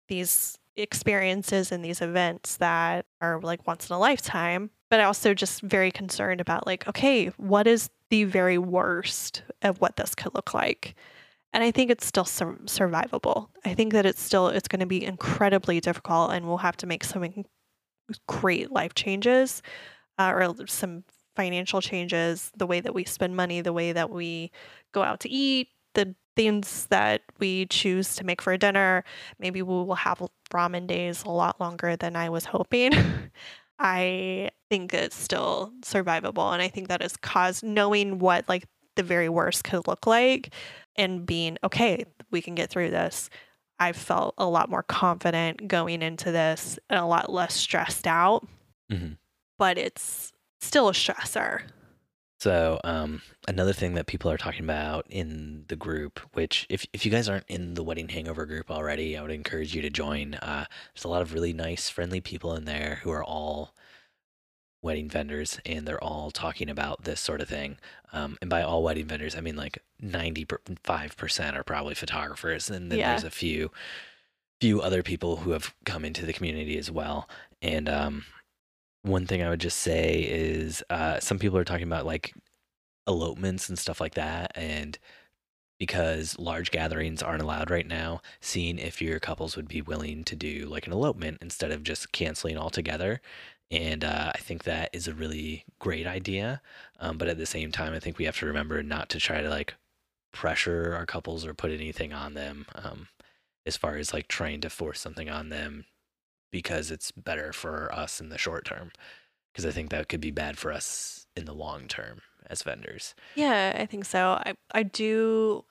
these 0.08 0.58
experiences 0.76 1.72
and 1.72 1.84
these 1.84 2.00
events 2.00 2.56
that 2.56 3.06
are 3.20 3.40
like 3.40 3.66
once 3.66 3.90
in 3.90 3.94
a 3.94 3.98
lifetime. 3.98 4.70
But 4.88 5.00
also 5.00 5.34
just 5.34 5.60
very 5.62 5.90
concerned 5.90 6.40
about 6.40 6.66
like, 6.66 6.86
okay, 6.88 7.26
what 7.36 7.66
is 7.66 7.90
the 8.10 8.24
very 8.24 8.58
worst 8.58 9.42
of 9.62 9.80
what 9.80 9.96
this 9.96 10.14
could 10.14 10.34
look 10.34 10.54
like? 10.54 10.94
and 11.52 11.64
i 11.64 11.70
think 11.70 11.90
it's 11.90 12.06
still 12.06 12.24
sur- 12.24 12.58
survivable 12.66 13.48
i 13.64 13.74
think 13.74 13.92
that 13.92 14.06
it's 14.06 14.22
still 14.22 14.48
it's 14.48 14.68
going 14.68 14.80
to 14.80 14.86
be 14.86 15.04
incredibly 15.04 15.80
difficult 15.80 16.32
and 16.32 16.46
we'll 16.46 16.58
have 16.58 16.76
to 16.76 16.86
make 16.86 17.04
some 17.04 17.44
great 18.26 18.70
life 18.70 18.94
changes 18.94 19.62
uh, 20.18 20.32
or 20.34 20.54
some 20.66 21.04
financial 21.36 21.80
changes 21.80 22.50
the 22.56 22.66
way 22.66 22.80
that 22.80 22.94
we 22.94 23.04
spend 23.04 23.36
money 23.36 23.60
the 23.60 23.72
way 23.72 23.92
that 23.92 24.10
we 24.10 24.50
go 24.92 25.02
out 25.02 25.20
to 25.20 25.28
eat 25.28 25.68
the 25.94 26.14
things 26.36 26.86
that 26.90 27.22
we 27.38 27.66
choose 27.66 28.14
to 28.14 28.24
make 28.24 28.40
for 28.40 28.56
dinner 28.56 29.04
maybe 29.38 29.62
we 29.62 29.74
will 29.74 29.94
have 29.94 30.22
ramen 30.52 30.86
days 30.86 31.22
a 31.24 31.30
lot 31.30 31.60
longer 31.60 31.96
than 31.96 32.16
i 32.16 32.28
was 32.28 32.44
hoping 32.44 32.92
i 33.78 34.48
think 34.68 34.92
it's 34.94 35.16
still 35.16 35.72
survivable 35.82 36.52
and 36.52 36.62
i 36.62 36.68
think 36.68 36.88
that 36.88 37.02
is 37.02 37.16
caused 37.16 37.62
knowing 37.64 38.18
what 38.18 38.48
like 38.48 38.64
the 38.96 39.02
very 39.02 39.28
worst 39.28 39.64
could 39.64 39.86
look 39.86 40.06
like 40.06 40.52
and 40.96 41.24
being 41.26 41.56
okay, 41.64 42.04
we 42.30 42.42
can 42.42 42.54
get 42.54 42.70
through 42.70 42.90
this. 42.90 43.30
I 43.78 43.92
felt 43.92 44.34
a 44.36 44.46
lot 44.46 44.68
more 44.68 44.82
confident 44.82 45.66
going 45.66 46.02
into 46.02 46.30
this 46.30 46.78
and 46.90 47.00
a 47.00 47.06
lot 47.06 47.32
less 47.32 47.54
stressed 47.54 48.06
out. 48.06 48.46
Mm-hmm. 48.92 49.14
But 49.58 49.78
it's 49.78 50.32
still 50.60 50.88
a 50.88 50.92
stressor. 50.92 51.62
So, 52.40 52.80
um, 52.84 53.20
another 53.48 53.74
thing 53.74 53.92
that 53.94 54.06
people 54.06 54.30
are 54.30 54.38
talking 54.38 54.64
about 54.64 55.06
in 55.10 55.64
the 55.68 55.76
group, 55.76 56.20
which 56.32 56.66
if, 56.70 56.86
if 56.94 57.04
you 57.04 57.10
guys 57.12 57.28
aren't 57.28 57.44
in 57.48 57.74
the 57.74 57.82
wedding 57.82 58.08
hangover 58.08 58.46
group 58.46 58.70
already, 58.70 59.14
I 59.16 59.20
would 59.20 59.30
encourage 59.30 59.74
you 59.74 59.82
to 59.82 59.90
join. 59.90 60.34
Uh, 60.34 60.64
there's 60.94 61.04
a 61.04 61.08
lot 61.08 61.20
of 61.20 61.34
really 61.34 61.52
nice, 61.52 61.90
friendly 61.90 62.22
people 62.22 62.54
in 62.54 62.64
there 62.64 63.00
who 63.02 63.10
are 63.10 63.22
all 63.22 63.74
wedding 64.82 65.10
vendors 65.10 65.60
and 65.66 65.86
they're 65.86 66.02
all 66.02 66.30
talking 66.30 66.70
about 66.70 67.04
this 67.04 67.20
sort 67.20 67.42
of 67.42 67.48
thing. 67.50 67.76
Um, 68.14 68.38
and 68.40 68.48
by 68.48 68.62
all 68.62 68.82
wedding 68.82 69.04
vendors, 69.06 69.36
I 69.36 69.42
mean 69.42 69.56
like 69.56 69.78
95% 70.02 71.54
are 71.56 71.62
probably 71.64 71.94
photographers. 71.94 72.70
And 72.70 72.90
then 72.90 72.98
Yeah. 73.00 73.10
there's 73.10 73.24
a 73.24 73.30
few, 73.30 73.70
few 74.62 74.80
other 74.80 75.02
people 75.02 75.36
who 75.36 75.50
have 75.50 75.74
come 75.84 76.06
into 76.06 76.24
the 76.24 76.32
community 76.32 76.78
as 76.78 76.90
well. 76.90 77.28
And 77.60 77.86
um, 77.90 78.24
one 79.02 79.26
thing 79.26 79.42
I 79.42 79.48
would 79.48 79.60
just 79.60 79.78
say 79.78 80.20
is 80.20 80.82
uh, 80.90 81.20
some 81.20 81.38
people 81.38 81.58
are 81.58 81.64
talking 81.64 81.86
about 81.86 82.06
like 82.06 82.34
elopements 83.06 83.68
and 83.68 83.78
stuff 83.78 84.00
like 84.00 84.14
that. 84.14 84.52
And 84.54 84.98
because 85.78 86.38
large 86.38 86.70
gatherings 86.70 87.22
aren't 87.22 87.42
allowed 87.42 87.70
right 87.70 87.86
now, 87.86 88.20
seeing 88.40 88.78
if 88.78 89.00
your 89.00 89.18
couples 89.18 89.56
would 89.56 89.68
be 89.68 89.80
willing 89.80 90.24
to 90.24 90.36
do 90.36 90.66
like 90.66 90.86
an 90.86 90.92
elopement 90.92 91.38
instead 91.40 91.70
of 91.70 91.82
just 91.82 92.12
canceling 92.12 92.58
altogether. 92.58 93.20
And 93.70 94.04
uh, 94.04 94.32
I 94.34 94.38
think 94.38 94.64
that 94.64 94.90
is 94.92 95.08
a 95.08 95.14
really 95.14 95.64
great 95.78 96.06
idea. 96.06 96.60
Um, 96.98 97.16
but 97.16 97.28
at 97.28 97.38
the 97.38 97.46
same 97.46 97.72
time, 97.72 97.94
I 97.94 98.00
think 98.00 98.18
we 98.18 98.26
have 98.26 98.38
to 98.40 98.46
remember 98.46 98.82
not 98.82 99.08
to 99.10 99.18
try 99.18 99.40
to 99.40 99.48
like 99.48 99.74
pressure 100.32 100.94
our 100.94 101.06
couples 101.06 101.46
or 101.46 101.54
put 101.54 101.70
anything 101.70 102.12
on 102.12 102.34
them 102.34 102.66
um, 102.74 103.08
as 103.64 103.76
far 103.76 103.96
as 103.96 104.12
like 104.12 104.28
trying 104.28 104.60
to 104.60 104.70
force 104.70 105.00
something 105.00 105.30
on 105.30 105.48
them 105.48 105.86
because 106.50 106.90
it's 106.90 107.10
better 107.12 107.52
for 107.52 107.92
us 107.94 108.20
in 108.20 108.28
the 108.28 108.38
short 108.38 108.64
term. 108.64 108.92
Because 109.52 109.66
I 109.66 109.70
think 109.70 109.90
that 109.90 110.08
could 110.08 110.20
be 110.20 110.30
bad 110.30 110.58
for 110.58 110.72
us 110.72 111.26
in 111.36 111.44
the 111.44 111.54
long 111.54 111.88
term 111.88 112.20
as 112.48 112.62
vendors. 112.62 113.14
Yeah, 113.34 113.76
I 113.78 113.86
think 113.86 114.04
so. 114.04 114.40
I, 114.44 114.54
I 114.72 114.82
do 114.82 115.64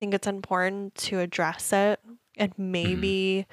think 0.00 0.14
it's 0.14 0.26
important 0.26 0.94
to 0.96 1.20
address 1.20 1.72
it 1.72 2.00
and 2.36 2.52
maybe 2.56 3.46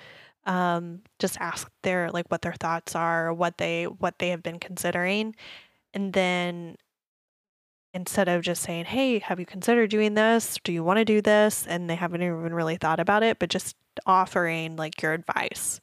um, 0.45 1.01
just 1.19 1.37
ask 1.39 1.69
their 1.83 2.09
like 2.11 2.25
what 2.29 2.41
their 2.41 2.53
thoughts 2.53 2.95
are, 2.95 3.33
what 3.33 3.57
they 3.57 3.85
what 3.85 4.19
they 4.19 4.29
have 4.29 4.41
been 4.41 4.59
considering, 4.59 5.35
and 5.93 6.13
then 6.13 6.75
instead 7.93 8.27
of 8.27 8.41
just 8.41 8.63
saying, 8.63 8.85
"Hey, 8.85 9.19
have 9.19 9.39
you 9.39 9.45
considered 9.45 9.89
doing 9.91 10.15
this? 10.15 10.57
Do 10.63 10.71
you 10.71 10.83
want 10.83 10.97
to 10.97 11.05
do 11.05 11.21
this?" 11.21 11.67
and 11.67 11.89
they 11.89 11.95
haven't 11.95 12.23
even 12.23 12.53
really 12.53 12.77
thought 12.77 12.99
about 12.99 13.21
it, 13.21 13.37
but 13.37 13.49
just 13.49 13.75
offering 14.05 14.75
like 14.75 15.01
your 15.01 15.13
advice. 15.13 15.79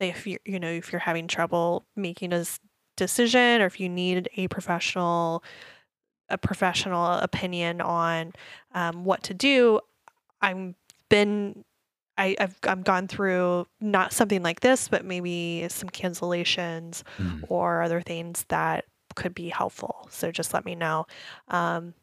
Say 0.00 0.08
if 0.08 0.26
you 0.26 0.38
you 0.44 0.58
know 0.58 0.70
if 0.70 0.92
you're 0.92 1.00
having 1.00 1.26
trouble 1.28 1.84
making 1.96 2.32
a 2.32 2.44
decision 2.96 3.60
or 3.60 3.66
if 3.66 3.78
you 3.80 3.88
need 3.88 4.28
a 4.36 4.48
professional 4.48 5.44
a 6.28 6.38
professional 6.38 7.14
opinion 7.14 7.80
on 7.80 8.32
um, 8.74 9.04
what 9.04 9.22
to 9.24 9.34
do. 9.34 9.80
I'm 10.40 10.74
been 11.08 11.64
I, 12.16 12.36
I've 12.38 12.56
I've 12.64 12.84
gone 12.84 13.08
through 13.08 13.66
not 13.80 14.12
something 14.12 14.42
like 14.42 14.60
this, 14.60 14.88
but 14.88 15.04
maybe 15.04 15.66
some 15.68 15.88
cancellations 15.90 17.02
Mm. 17.18 17.44
or 17.48 17.82
other 17.82 18.00
things 18.00 18.44
that 18.48 18.84
could 19.16 19.34
be 19.34 19.48
helpful. 19.48 20.08
So 20.10 20.30
just 20.30 20.54
let 20.54 20.64
me 20.64 20.74
know. 20.74 21.06
Um, 21.48 21.94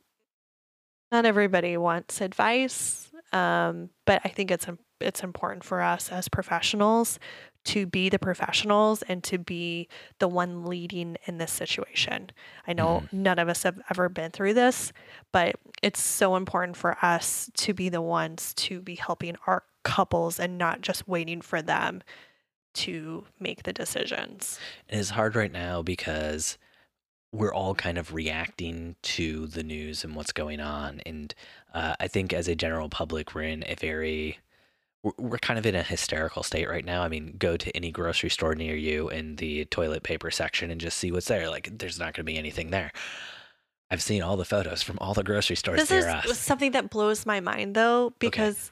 not 1.11 1.25
everybody 1.25 1.77
wants 1.77 2.19
advice, 2.21 3.09
um, 3.31 3.89
but 4.05 4.21
I 4.25 4.29
think 4.29 4.51
it's 4.51 4.67
it's 4.99 5.23
important 5.23 5.63
for 5.63 5.81
us 5.81 6.11
as 6.11 6.27
professionals 6.27 7.19
to 7.67 7.85
be 7.85 8.07
the 8.09 8.19
professionals 8.19 9.01
and 9.03 9.23
to 9.25 9.37
be 9.37 9.87
the 10.19 10.27
one 10.27 10.65
leading 10.65 11.17
in 11.25 11.37
this 11.37 11.51
situation. 11.51 12.31
I 12.65 12.73
know 12.73 13.03
none 13.11 13.39
of 13.39 13.49
us 13.49 13.63
have 13.63 13.79
ever 13.89 14.07
been 14.09 14.31
through 14.31 14.53
this, 14.53 14.93
but 15.31 15.55
it's 15.83 16.01
so 16.01 16.35
important 16.35 16.77
for 16.77 16.97
us 17.03 17.51
to 17.55 17.73
be 17.73 17.89
the 17.89 18.01
ones 18.01 18.53
to 18.55 18.81
be 18.81 18.95
helping 18.95 19.35
our 19.45 19.63
couples 19.83 20.39
and 20.39 20.57
not 20.57 20.81
just 20.81 21.07
waiting 21.07 21.41
for 21.41 21.61
them 21.61 22.01
to 22.73 23.25
make 23.39 23.63
the 23.63 23.73
decisions. 23.73 24.59
It's 24.87 25.09
hard 25.09 25.35
right 25.35 25.51
now 25.51 25.81
because 25.81 26.57
we're 27.33 27.53
all 27.53 27.75
kind 27.75 27.97
of 27.97 28.13
reacting 28.13 28.95
to 29.01 29.47
the 29.47 29.63
news 29.63 30.03
and 30.03 30.15
what's 30.15 30.31
going 30.31 30.61
on. 30.61 31.01
And 31.05 31.35
uh, 31.73 31.95
I 31.99 32.07
think 32.07 32.31
as 32.31 32.47
a 32.47 32.55
general 32.55 32.87
public, 32.87 33.35
we're 33.35 33.43
in 33.43 33.65
a 33.67 33.75
very 33.75 34.39
we're 35.03 35.37
kind 35.37 35.57
of 35.59 35.65
in 35.65 35.75
a 35.75 35.83
hysterical 35.83 36.43
state 36.43 36.67
right 36.67 36.83
now. 36.85 37.03
I 37.03 37.07
mean, 37.07 37.35
go 37.37 37.55
to 37.57 37.75
any 37.75 37.91
grocery 37.91 38.29
store 38.29 38.55
near 38.55 38.75
you 38.75 39.09
in 39.09 39.35
the 39.37 39.65
toilet 39.65 40.03
paper 40.03 40.31
section 40.31 40.71
and 40.71 40.81
just 40.81 40.97
see 40.97 41.11
what's 41.11 41.27
there. 41.27 41.49
Like, 41.49 41.77
there's 41.77 41.99
not 41.99 42.13
going 42.13 42.25
to 42.25 42.31
be 42.31 42.37
anything 42.37 42.71
there. 42.71 42.91
I've 43.89 44.01
seen 44.01 44.21
all 44.21 44.35
the 44.35 44.45
photos 44.45 44.83
from 44.83 44.97
all 44.99 45.13
the 45.13 45.23
grocery 45.23 45.55
stores 45.55 45.79
This 45.79 45.91
near 45.91 45.99
is 45.99 46.05
us, 46.31 46.39
something 46.39 46.71
that 46.71 46.89
blows 46.89 47.25
my 47.25 47.39
mind 47.39 47.73
though, 47.73 48.13
because 48.19 48.71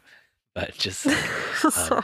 but 0.54 0.74
just 0.78 1.08
um, 1.08 1.14
Sorry. 1.72 2.04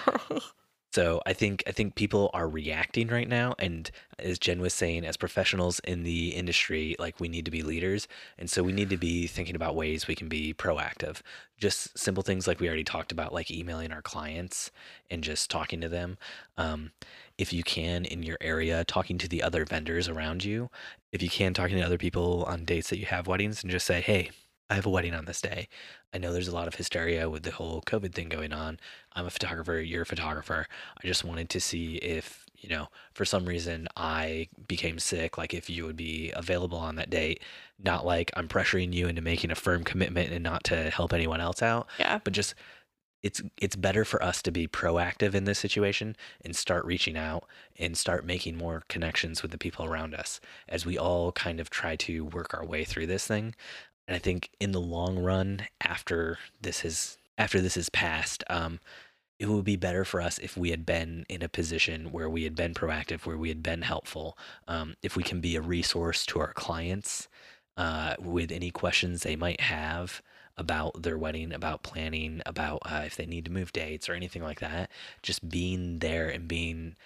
So 0.94 1.22
I 1.26 1.32
think 1.32 1.64
I 1.68 1.72
think 1.72 1.96
people 1.96 2.30
are 2.34 2.50
reacting 2.50 3.08
right 3.08 3.28
now, 3.28 3.56
and 3.58 3.90
as 4.20 4.38
Jen 4.38 4.60
was 4.60 4.74
saying, 4.74 5.06
as 5.06 5.16
professionals 5.16 5.80
in 5.80 6.04
the 6.04 6.30
industry, 6.30 6.98
like 7.00 7.20
we 7.20 7.30
need 7.30 7.46
to 7.46 7.52
be 7.52 7.64
leaders, 7.64 8.10
and 8.38 8.50
so 8.50 8.62
we 8.62 8.74
need 8.74 8.90
to 8.90 8.98
be 8.98 9.26
thinking 9.28 9.56
about 9.56 9.76
ways 9.76 10.08
we 10.08 10.16
can 10.16 10.28
be 10.28 10.54
proactive. 10.54 11.22
Just 11.58 11.98
simple 11.98 12.24
things 12.24 12.46
like 12.46 12.60
we 12.60 12.68
already 12.68 12.84
talked 12.84 13.14
about, 13.14 13.34
like 13.34 13.50
emailing 13.50 13.94
our 13.94 14.02
clients 14.02 14.70
and 15.10 15.24
just 15.24 15.50
talking 15.50 15.80
to 15.80 15.88
them. 15.90 16.18
Um, 16.58 16.92
if 17.38 17.54
you 17.54 17.64
can 17.64 18.04
in 18.04 18.22
your 18.24 18.38
area, 18.42 18.84
talking 18.84 19.18
to 19.20 19.30
the 19.30 19.44
other 19.44 19.64
vendors 19.66 20.10
around 20.10 20.44
you. 20.44 20.70
If 21.14 21.24
you 21.24 21.30
can, 21.30 21.54
talking 21.54 21.78
to 21.78 21.84
other 21.86 21.98
people 21.98 22.44
on 22.46 22.66
dates 22.66 22.90
that 22.90 23.00
you 23.00 23.06
have 23.06 23.28
weddings, 23.28 23.64
and 23.64 23.72
just 23.72 23.86
say, 23.88 24.02
hey. 24.02 24.32
I 24.72 24.76
have 24.76 24.86
a 24.86 24.90
wedding 24.90 25.14
on 25.14 25.26
this 25.26 25.42
day. 25.42 25.68
I 26.14 26.18
know 26.18 26.32
there's 26.32 26.48
a 26.48 26.56
lot 26.56 26.70
of 26.70 26.76
hysteria 26.76 27.30
with 27.30 27.44
the 27.44 27.52
whole 27.52 27.82
COVID 27.82 28.14
thing 28.14 28.30
going 28.30 28.54
on. 28.54 28.80
I'm 29.12 29.26
a 29.26 29.30
photographer, 29.30 29.82
you're 29.82 30.04
a 30.04 30.06
photographer. 30.06 30.66
I 31.04 31.06
just 31.06 31.26
wanted 31.26 31.50
to 31.50 31.60
see 31.60 31.96
if, 31.96 32.46
you 32.58 32.70
know, 32.70 32.88
for 33.14 33.26
some 33.26 33.46
reason 33.46 33.90
I 33.98 34.48
became 34.70 34.98
sick, 34.98 35.38
like 35.38 35.54
if 35.54 35.70
you 35.70 35.86
would 35.86 35.98
be 35.98 36.32
available 36.38 36.78
on 36.78 36.96
that 36.96 37.10
date. 37.10 37.42
Not 37.84 38.06
like 38.06 38.32
I'm 38.38 38.48
pressuring 38.48 38.94
you 38.94 39.08
into 39.10 39.22
making 39.22 39.52
a 39.52 39.56
firm 39.56 39.84
commitment 39.84 40.32
and 40.32 40.42
not 40.44 40.64
to 40.66 40.90
help 40.90 41.12
anyone 41.12 41.42
else 41.42 41.62
out, 41.62 41.88
Yeah. 42.00 42.20
but 42.24 42.32
just 42.32 42.56
it's 43.24 43.42
it's 43.58 43.76
better 43.76 44.04
for 44.04 44.24
us 44.24 44.42
to 44.42 44.52
be 44.52 44.68
proactive 44.68 45.36
in 45.36 45.44
this 45.44 45.60
situation 45.60 46.16
and 46.44 46.56
start 46.56 46.84
reaching 46.86 47.18
out 47.18 47.44
and 47.78 47.96
start 47.96 48.26
making 48.26 48.58
more 48.58 48.82
connections 48.88 49.42
with 49.44 49.52
the 49.52 49.60
people 49.60 49.86
around 49.86 50.16
us 50.16 50.40
as 50.68 50.86
we 50.88 50.98
all 50.98 51.32
kind 51.34 51.60
of 51.60 51.70
try 51.70 51.96
to 51.96 52.26
work 52.26 52.54
our 52.54 52.66
way 52.66 52.84
through 52.84 53.06
this 53.06 53.28
thing. 53.28 53.54
And 54.12 54.18
I 54.18 54.20
think 54.20 54.50
in 54.60 54.74
the 54.74 54.82
long 54.82 55.20
run, 55.20 55.68
after 55.80 56.38
this 56.62 56.84
is 56.84 57.18
after 57.38 57.62
this 57.62 57.78
is 57.78 57.88
passed, 57.88 58.44
um, 58.50 58.82
it 59.40 59.48
would 59.48 59.64
be 59.64 59.78
better 59.78 60.04
for 60.04 60.20
us 60.20 60.38
if 60.40 60.58
we 60.58 60.72
had 60.72 60.86
been 60.86 61.26
in 61.30 61.42
a 61.42 61.48
position 61.48 62.12
where 62.12 62.30
we 62.30 62.44
had 62.44 62.54
been 62.54 62.74
proactive, 62.74 63.26
where 63.26 63.38
we 63.38 63.48
had 63.48 63.64
been 63.64 63.84
helpful, 63.84 64.38
um, 64.68 64.96
if 65.02 65.16
we 65.16 65.24
can 65.24 65.40
be 65.40 65.56
a 65.56 65.62
resource 65.62 66.26
to 66.26 66.42
our 66.42 66.52
clients 66.52 67.30
uh, 67.78 68.16
with 68.20 68.52
any 68.52 68.70
questions 68.70 69.24
they 69.24 69.38
might 69.38 69.62
have 69.62 70.22
about 70.58 71.04
their 71.04 71.18
wedding, 71.18 71.54
about 71.54 71.82
planning, 71.82 72.42
about 72.46 72.82
uh, 72.84 73.04
if 73.06 73.16
they 73.16 73.26
need 73.26 73.46
to 73.46 73.52
move 73.52 73.72
dates 73.72 74.10
or 74.10 74.14
anything 74.14 74.44
like 74.44 74.60
that. 74.60 74.92
Just 75.24 75.48
being 75.48 76.00
there 76.00 76.28
and 76.28 76.50
being 76.50 76.98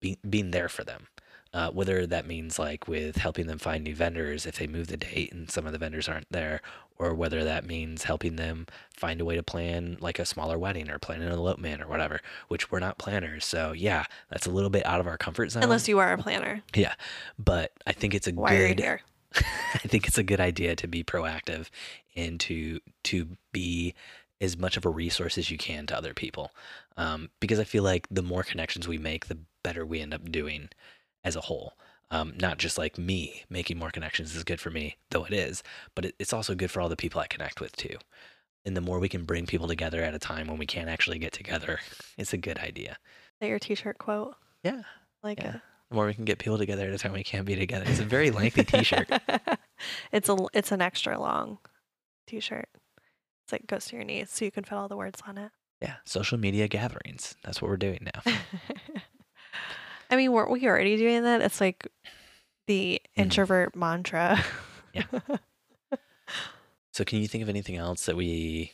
being, 0.00 0.16
being 0.28 0.50
there 0.50 0.68
for 0.68 0.82
them. 0.82 1.06
Uh, 1.54 1.70
whether 1.70 2.06
that 2.06 2.26
means 2.26 2.58
like 2.58 2.88
with 2.88 3.16
helping 3.16 3.46
them 3.46 3.58
find 3.58 3.84
new 3.84 3.94
vendors 3.94 4.46
if 4.46 4.56
they 4.56 4.66
move 4.66 4.86
the 4.86 4.96
date 4.96 5.30
and 5.32 5.50
some 5.50 5.66
of 5.66 5.72
the 5.72 5.78
vendors 5.78 6.08
aren't 6.08 6.30
there, 6.30 6.62
or 6.98 7.14
whether 7.14 7.44
that 7.44 7.66
means 7.66 8.04
helping 8.04 8.36
them 8.36 8.66
find 8.96 9.20
a 9.20 9.24
way 9.24 9.36
to 9.36 9.42
plan 9.42 9.96
like 10.00 10.18
a 10.18 10.24
smaller 10.24 10.58
wedding 10.58 10.90
or 10.90 10.98
plan 10.98 11.20
an 11.20 11.32
elopement 11.32 11.82
or 11.82 11.88
whatever, 11.88 12.20
which 12.48 12.70
we're 12.70 12.78
not 12.78 12.96
planners. 12.96 13.44
So 13.44 13.72
yeah, 13.72 14.04
that's 14.30 14.46
a 14.46 14.50
little 14.50 14.70
bit 14.70 14.86
out 14.86 15.00
of 15.00 15.06
our 15.06 15.18
comfort 15.18 15.50
zone. 15.50 15.62
Unless 15.62 15.88
you 15.88 15.98
are 15.98 16.12
a 16.12 16.18
planner. 16.18 16.62
yeah, 16.74 16.94
but 17.38 17.72
I 17.86 17.92
think 17.92 18.14
it's 18.14 18.28
a 18.28 18.32
Why 18.32 18.56
are 18.56 18.62
you 18.62 18.68
good 18.68 18.80
here? 18.80 19.02
I 19.34 19.88
think 19.88 20.06
it's 20.06 20.18
a 20.18 20.22
good 20.22 20.40
idea 20.40 20.76
to 20.76 20.86
be 20.86 21.02
proactive 21.02 21.68
and 22.14 22.38
to 22.40 22.80
to 23.04 23.28
be 23.52 23.94
as 24.40 24.56
much 24.56 24.76
of 24.76 24.84
a 24.84 24.90
resource 24.90 25.38
as 25.38 25.50
you 25.50 25.58
can 25.58 25.86
to 25.86 25.96
other 25.96 26.14
people, 26.14 26.50
um, 26.96 27.30
because 27.40 27.58
I 27.58 27.64
feel 27.64 27.82
like 27.82 28.06
the 28.10 28.22
more 28.22 28.42
connections 28.42 28.88
we 28.88 28.98
make, 28.98 29.26
the 29.26 29.38
better 29.62 29.86
we 29.86 30.00
end 30.00 30.12
up 30.12 30.30
doing 30.30 30.68
as 31.24 31.36
a 31.36 31.42
whole. 31.42 31.74
Um, 32.10 32.34
not 32.38 32.58
just 32.58 32.76
like 32.76 32.98
me 32.98 33.44
making 33.48 33.78
more 33.78 33.90
connections 33.90 34.34
is 34.36 34.44
good 34.44 34.60
for 34.60 34.70
me, 34.70 34.96
though 35.10 35.24
it 35.24 35.32
is, 35.32 35.62
but 35.94 36.04
it, 36.04 36.14
it's 36.18 36.32
also 36.32 36.54
good 36.54 36.70
for 36.70 36.80
all 36.80 36.90
the 36.90 36.96
people 36.96 37.20
I 37.20 37.26
connect 37.26 37.60
with 37.60 37.74
too. 37.74 37.96
And 38.66 38.76
the 38.76 38.82
more 38.82 38.98
we 39.00 39.08
can 39.08 39.24
bring 39.24 39.46
people 39.46 39.66
together 39.66 40.02
at 40.02 40.14
a 40.14 40.18
time 40.18 40.46
when 40.46 40.58
we 40.58 40.66
can't 40.66 40.90
actually 40.90 41.18
get 41.18 41.32
together, 41.32 41.80
it's 42.18 42.32
a 42.32 42.36
good 42.36 42.58
idea. 42.58 42.90
Is 42.92 42.96
that 43.40 43.48
your 43.48 43.58
t-shirt 43.58 43.98
quote? 43.98 44.34
Yeah, 44.62 44.82
Like 45.22 45.38
yeah. 45.38 45.58
The 45.88 45.94
more 45.96 46.06
we 46.06 46.14
can 46.14 46.24
get 46.24 46.38
people 46.38 46.58
together 46.58 46.86
at 46.86 46.92
a 46.94 46.98
time 46.98 47.12
we 47.12 47.24
can't 47.24 47.46
be 47.46 47.56
together. 47.56 47.84
It's 47.86 47.98
a 48.00 48.04
very 48.04 48.30
lengthy 48.30 48.64
T-shirt. 48.64 49.08
it's 50.12 50.28
a 50.28 50.36
it's 50.54 50.72
an 50.72 50.80
extra 50.80 51.18
long 51.20 51.58
t-shirt. 52.26 52.68
It's 53.44 53.52
like 53.52 53.66
goes 53.66 53.86
to 53.86 53.96
your 53.96 54.04
knees 54.04 54.30
so 54.30 54.44
you 54.44 54.50
can 54.50 54.64
fit 54.64 54.72
all 54.74 54.88
the 54.88 54.96
words 54.96 55.20
on 55.26 55.36
it. 55.36 55.50
Yeah, 55.82 55.96
social 56.04 56.38
media 56.38 56.68
gatherings. 56.68 57.34
That's 57.44 57.60
what 57.60 57.68
we're 57.68 57.76
doing 57.76 58.06
now. 58.14 58.32
I 60.12 60.16
mean, 60.16 60.30
weren't 60.30 60.50
we 60.50 60.66
already 60.68 60.96
doing 60.96 61.24
that? 61.24 61.40
It's 61.40 61.60
like 61.60 61.88
the 62.66 63.00
Mhm. 63.16 63.22
introvert 63.22 63.74
mantra. 63.74 64.38
Yeah. 64.92 65.04
So, 66.92 67.04
can 67.04 67.20
you 67.20 67.26
think 67.28 67.40
of 67.42 67.48
anything 67.48 67.76
else 67.76 68.04
that 68.04 68.16
we 68.16 68.72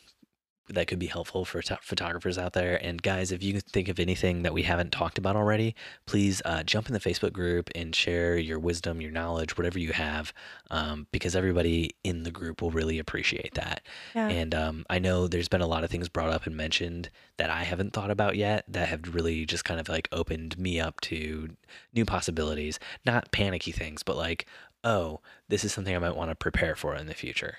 that 0.69 0.87
could 0.87 0.99
be 0.99 1.07
helpful 1.07 1.45
for 1.45 1.63
photo- 1.63 1.81
photographers 1.83 2.39
out 2.39 2.53
there? 2.53 2.77
And 2.85 3.03
guys, 3.03 3.33
if 3.33 3.43
you 3.43 3.53
can 3.53 3.61
think 3.63 3.89
of 3.89 3.99
anything 3.99 4.43
that 4.43 4.53
we 4.53 4.63
haven't 4.63 4.93
talked 4.93 5.19
about 5.19 5.37
already, 5.37 5.75
please 6.07 6.43
uh, 6.45 6.63
jump 6.63 6.89
in 6.89 6.93
the 6.93 7.01
Facebook 7.01 7.33
group 7.33 7.71
and 7.75 7.95
share 7.95 8.37
your 8.37 8.59
wisdom, 8.59 9.01
your 9.01 9.11
knowledge, 9.11 9.57
whatever 9.57 9.79
you 9.79 9.93
have, 9.93 10.33
um, 10.71 11.07
because 11.13 11.35
everybody 11.35 11.95
in 12.05 12.23
the 12.23 12.31
group 12.31 12.63
will 12.63 12.71
really 12.71 12.99
appreciate 12.99 13.55
that. 13.55 13.83
yeah. 14.15 14.29
And 14.29 14.55
um, 14.55 14.87
I 14.89 14.99
know 14.99 15.29
there's 15.29 15.49
been 15.49 15.61
a 15.61 15.67
lot 15.67 15.85
of 15.85 15.91
things 15.91 16.09
brought 16.09 16.31
up 16.31 16.47
and 16.47 16.57
mentioned 16.57 17.11
that 17.37 17.51
I 17.51 17.65
haven't 17.65 17.93
thought 17.93 18.11
about 18.11 18.37
yet 18.37 18.65
that 18.69 18.89
have 18.89 19.15
really 19.15 19.47
just 19.47 19.65
kind 19.65 19.81
of 19.81 19.89
like 19.89 20.09
opened 20.13 20.59
me 20.59 20.81
up 20.81 21.01
to 21.03 21.51
new 21.95 22.05
possibilities. 22.05 22.79
Not 23.07 23.33
panicky 23.33 23.73
things, 23.73 24.03
but 24.03 24.17
like, 24.17 24.47
oh, 24.85 25.21
this 25.49 25.65
is 25.65 25.73
something 25.73 25.95
I 25.95 25.99
might 25.99 26.17
want 26.17 26.31
to 26.31 26.35
prepare 26.35 26.77
for 26.77 26.95
in 26.95 27.07
the 27.07 27.15
future. 27.15 27.59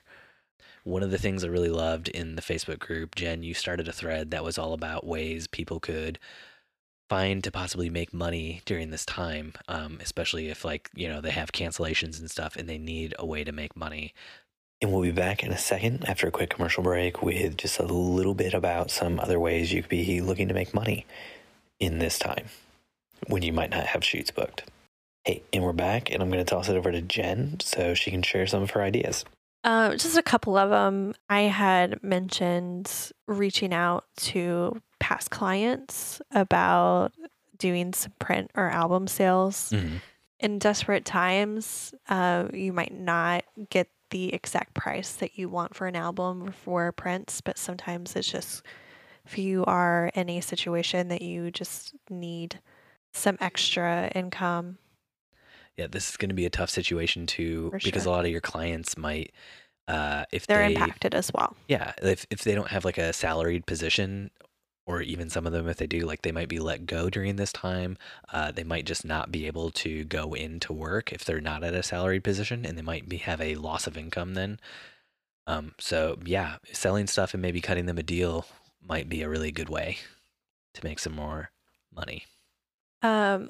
One 0.89 1.03
of 1.03 1.11
the 1.11 1.19
things 1.19 1.43
I 1.43 1.49
really 1.49 1.69
loved 1.69 2.07
in 2.07 2.35
the 2.35 2.41
Facebook 2.41 2.79
group, 2.79 3.13
Jen, 3.13 3.43
you 3.43 3.53
started 3.53 3.87
a 3.87 3.93
thread 3.93 4.31
that 4.31 4.43
was 4.43 4.57
all 4.57 4.73
about 4.73 5.05
ways 5.05 5.45
people 5.45 5.79
could 5.79 6.17
find 7.07 7.43
to 7.43 7.51
possibly 7.51 7.91
make 7.91 8.11
money 8.11 8.63
during 8.65 8.89
this 8.89 9.05
time, 9.05 9.53
um, 9.67 9.99
especially 10.01 10.49
if 10.49 10.65
like 10.65 10.89
you 10.95 11.07
know 11.07 11.21
they 11.21 11.29
have 11.29 11.51
cancellations 11.51 12.19
and 12.19 12.31
stuff 12.31 12.55
and 12.55 12.67
they 12.67 12.79
need 12.79 13.13
a 13.19 13.25
way 13.25 13.43
to 13.43 13.51
make 13.51 13.77
money. 13.77 14.15
And 14.81 14.91
we'll 14.91 15.03
be 15.03 15.11
back 15.11 15.43
in 15.43 15.51
a 15.51 15.59
second 15.59 16.05
after 16.09 16.27
a 16.27 16.31
quick 16.31 16.49
commercial 16.49 16.81
break 16.81 17.21
with 17.21 17.55
just 17.55 17.77
a 17.77 17.85
little 17.85 18.33
bit 18.33 18.55
about 18.55 18.89
some 18.89 19.19
other 19.19 19.39
ways 19.39 19.71
you 19.71 19.83
could 19.83 19.91
be 19.91 20.21
looking 20.21 20.47
to 20.47 20.55
make 20.55 20.73
money 20.73 21.05
in 21.79 21.99
this 21.99 22.17
time 22.17 22.47
when 23.27 23.43
you 23.43 23.53
might 23.53 23.69
not 23.69 23.85
have 23.85 24.03
shoots 24.03 24.31
booked. 24.31 24.63
Hey, 25.23 25.43
and 25.53 25.63
we're 25.63 25.71
back, 25.71 26.09
and 26.09 26.23
I'm 26.23 26.31
going 26.31 26.43
to 26.43 26.49
toss 26.49 26.67
it 26.67 26.75
over 26.75 26.91
to 26.91 27.01
Jen 27.03 27.59
so 27.59 27.93
she 27.93 28.09
can 28.09 28.23
share 28.23 28.47
some 28.47 28.63
of 28.63 28.71
her 28.71 28.81
ideas. 28.81 29.23
Uh, 29.63 29.95
just 29.95 30.17
a 30.17 30.23
couple 30.23 30.57
of 30.57 30.69
them. 30.69 31.13
I 31.29 31.41
had 31.41 32.01
mentioned 32.03 33.11
reaching 33.27 33.73
out 33.73 34.05
to 34.17 34.81
past 34.99 35.31
clients 35.31 36.21
about 36.31 37.11
doing 37.57 37.93
some 37.93 38.13
print 38.19 38.51
or 38.55 38.69
album 38.69 39.07
sales. 39.07 39.71
Mm-hmm. 39.71 39.97
In 40.39 40.59
desperate 40.59 41.03
times, 41.03 41.93
uh, 42.07 42.47
you 42.53 42.71
might 42.71 42.93
not 42.93 43.43
get 43.69 43.89
the 44.11 44.33
exact 44.33 44.73
price 44.73 45.13
that 45.13 45.37
you 45.37 45.49
want 45.49 45.75
for 45.75 45.85
an 45.87 45.95
album 45.95 46.47
or 46.47 46.51
for 46.51 46.91
prints, 46.93 47.41
but 47.41 47.57
sometimes 47.57 48.15
it's 48.15 48.31
just 48.31 48.63
if 49.25 49.37
you 49.37 49.65
are 49.65 50.09
in 50.15 50.29
a 50.29 50.41
situation 50.41 51.09
that 51.09 51.21
you 51.21 51.51
just 51.51 51.93
need 52.09 52.59
some 53.13 53.37
extra 53.39 54.09
income. 54.15 54.77
Yeah, 55.79 55.87
this 55.87 56.09
is 56.09 56.17
going 56.17 56.29
to 56.29 56.35
be 56.35 56.45
a 56.45 56.49
tough 56.49 56.69
situation 56.69 57.25
too 57.25 57.69
For 57.71 57.79
because 57.79 58.05
a 58.05 58.09
lot 58.09 58.25
of 58.25 58.31
your 58.31 58.41
clients 58.41 58.97
might, 58.97 59.31
uh, 59.87 60.25
if 60.31 60.45
They're 60.45 60.67
they, 60.67 60.73
impacted 60.73 61.15
as 61.15 61.31
well. 61.33 61.55
yeah, 61.69 61.93
if 62.01 62.25
if 62.29 62.43
they 62.43 62.53
don't 62.53 62.67
have 62.67 62.83
like 62.83 62.97
a 62.97 63.13
salaried 63.13 63.65
position, 63.65 64.29
or 64.85 65.01
even 65.01 65.29
some 65.29 65.47
of 65.47 65.53
them 65.53 65.69
if 65.69 65.77
they 65.77 65.87
do, 65.87 66.01
like 66.01 66.21
they 66.23 66.33
might 66.33 66.49
be 66.49 66.59
let 66.59 66.85
go 66.85 67.09
during 67.09 67.37
this 67.37 67.53
time. 67.53 67.97
Uh, 68.33 68.51
they 68.51 68.65
might 68.65 68.85
just 68.85 69.05
not 69.05 69.31
be 69.31 69.47
able 69.47 69.71
to 69.71 70.03
go 70.03 70.33
into 70.33 70.73
work 70.73 71.13
if 71.13 71.23
they're 71.23 71.39
not 71.39 71.63
at 71.63 71.73
a 71.73 71.81
salaried 71.81 72.23
position, 72.25 72.65
and 72.65 72.77
they 72.77 72.81
might 72.81 73.07
be 73.07 73.17
have 73.17 73.39
a 73.39 73.55
loss 73.55 73.87
of 73.87 73.97
income 73.97 74.33
then. 74.33 74.59
Um, 75.47 75.75
so 75.79 76.17
yeah, 76.25 76.57
selling 76.73 77.07
stuff 77.07 77.33
and 77.33 77.41
maybe 77.41 77.61
cutting 77.61 77.85
them 77.85 77.97
a 77.97 78.03
deal 78.03 78.45
might 78.85 79.07
be 79.07 79.21
a 79.21 79.29
really 79.29 79.51
good 79.51 79.69
way 79.69 79.97
to 80.73 80.83
make 80.83 80.99
some 80.99 81.13
more 81.15 81.51
money. 81.95 82.25
Um, 83.01 83.49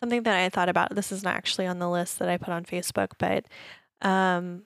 something 0.00 0.22
that 0.22 0.38
I 0.38 0.48
thought 0.48 0.68
about. 0.68 0.94
This 0.94 1.12
is 1.12 1.22
not 1.22 1.34
actually 1.34 1.66
on 1.66 1.78
the 1.78 1.88
list 1.88 2.18
that 2.18 2.28
I 2.28 2.36
put 2.36 2.48
on 2.50 2.64
Facebook, 2.64 3.12
but 3.18 3.44
um, 4.02 4.62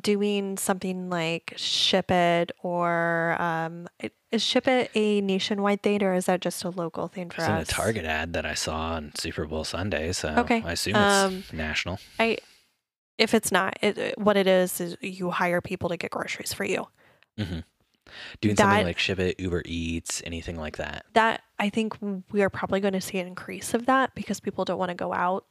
doing 0.00 0.56
something 0.58 1.10
like 1.10 1.52
Shipt 1.56 2.50
or 2.62 3.40
um, 3.40 3.88
is 4.30 4.42
Shipt 4.42 4.88
a 4.94 5.20
nationwide 5.20 5.82
thing 5.82 6.02
or 6.02 6.14
is 6.14 6.26
that 6.26 6.40
just 6.40 6.64
a 6.64 6.70
local 6.70 7.08
thing 7.08 7.30
for 7.30 7.42
It's 7.42 7.48
in 7.48 7.54
a? 7.54 7.64
Target 7.64 8.04
ad 8.04 8.32
that 8.34 8.46
I 8.46 8.54
saw 8.54 8.92
on 8.92 9.12
Super 9.14 9.46
Bowl 9.46 9.64
Sunday, 9.64 10.12
so 10.12 10.34
Okay, 10.38 10.62
I 10.64 10.72
assume 10.72 10.96
it's 10.96 11.24
um, 11.24 11.44
national. 11.52 11.98
I, 12.18 12.38
if 13.18 13.34
it's 13.34 13.52
not, 13.52 13.78
it, 13.82 14.18
what 14.18 14.36
it 14.36 14.46
is 14.46 14.80
is 14.80 14.96
you 15.00 15.30
hire 15.30 15.60
people 15.60 15.88
to 15.90 15.96
get 15.96 16.10
groceries 16.10 16.52
for 16.52 16.64
you. 16.64 16.86
hmm 17.38 17.60
Doing 18.40 18.56
something 18.56 18.84
like 18.84 18.98
Shipt, 18.98 19.40
Uber 19.40 19.62
Eats, 19.64 20.22
anything 20.26 20.56
like 20.58 20.76
that. 20.78 21.04
that 21.14 21.42
I 21.58 21.68
think 21.70 21.94
we 22.32 22.42
are 22.42 22.50
probably 22.50 22.80
going 22.80 22.94
to 22.94 23.00
see 23.00 23.18
an 23.18 23.26
increase 23.26 23.74
of 23.74 23.86
that 23.86 24.14
because 24.14 24.40
people 24.40 24.64
don't 24.64 24.78
want 24.78 24.90
to 24.90 24.94
go 24.96 25.12
out. 25.12 25.46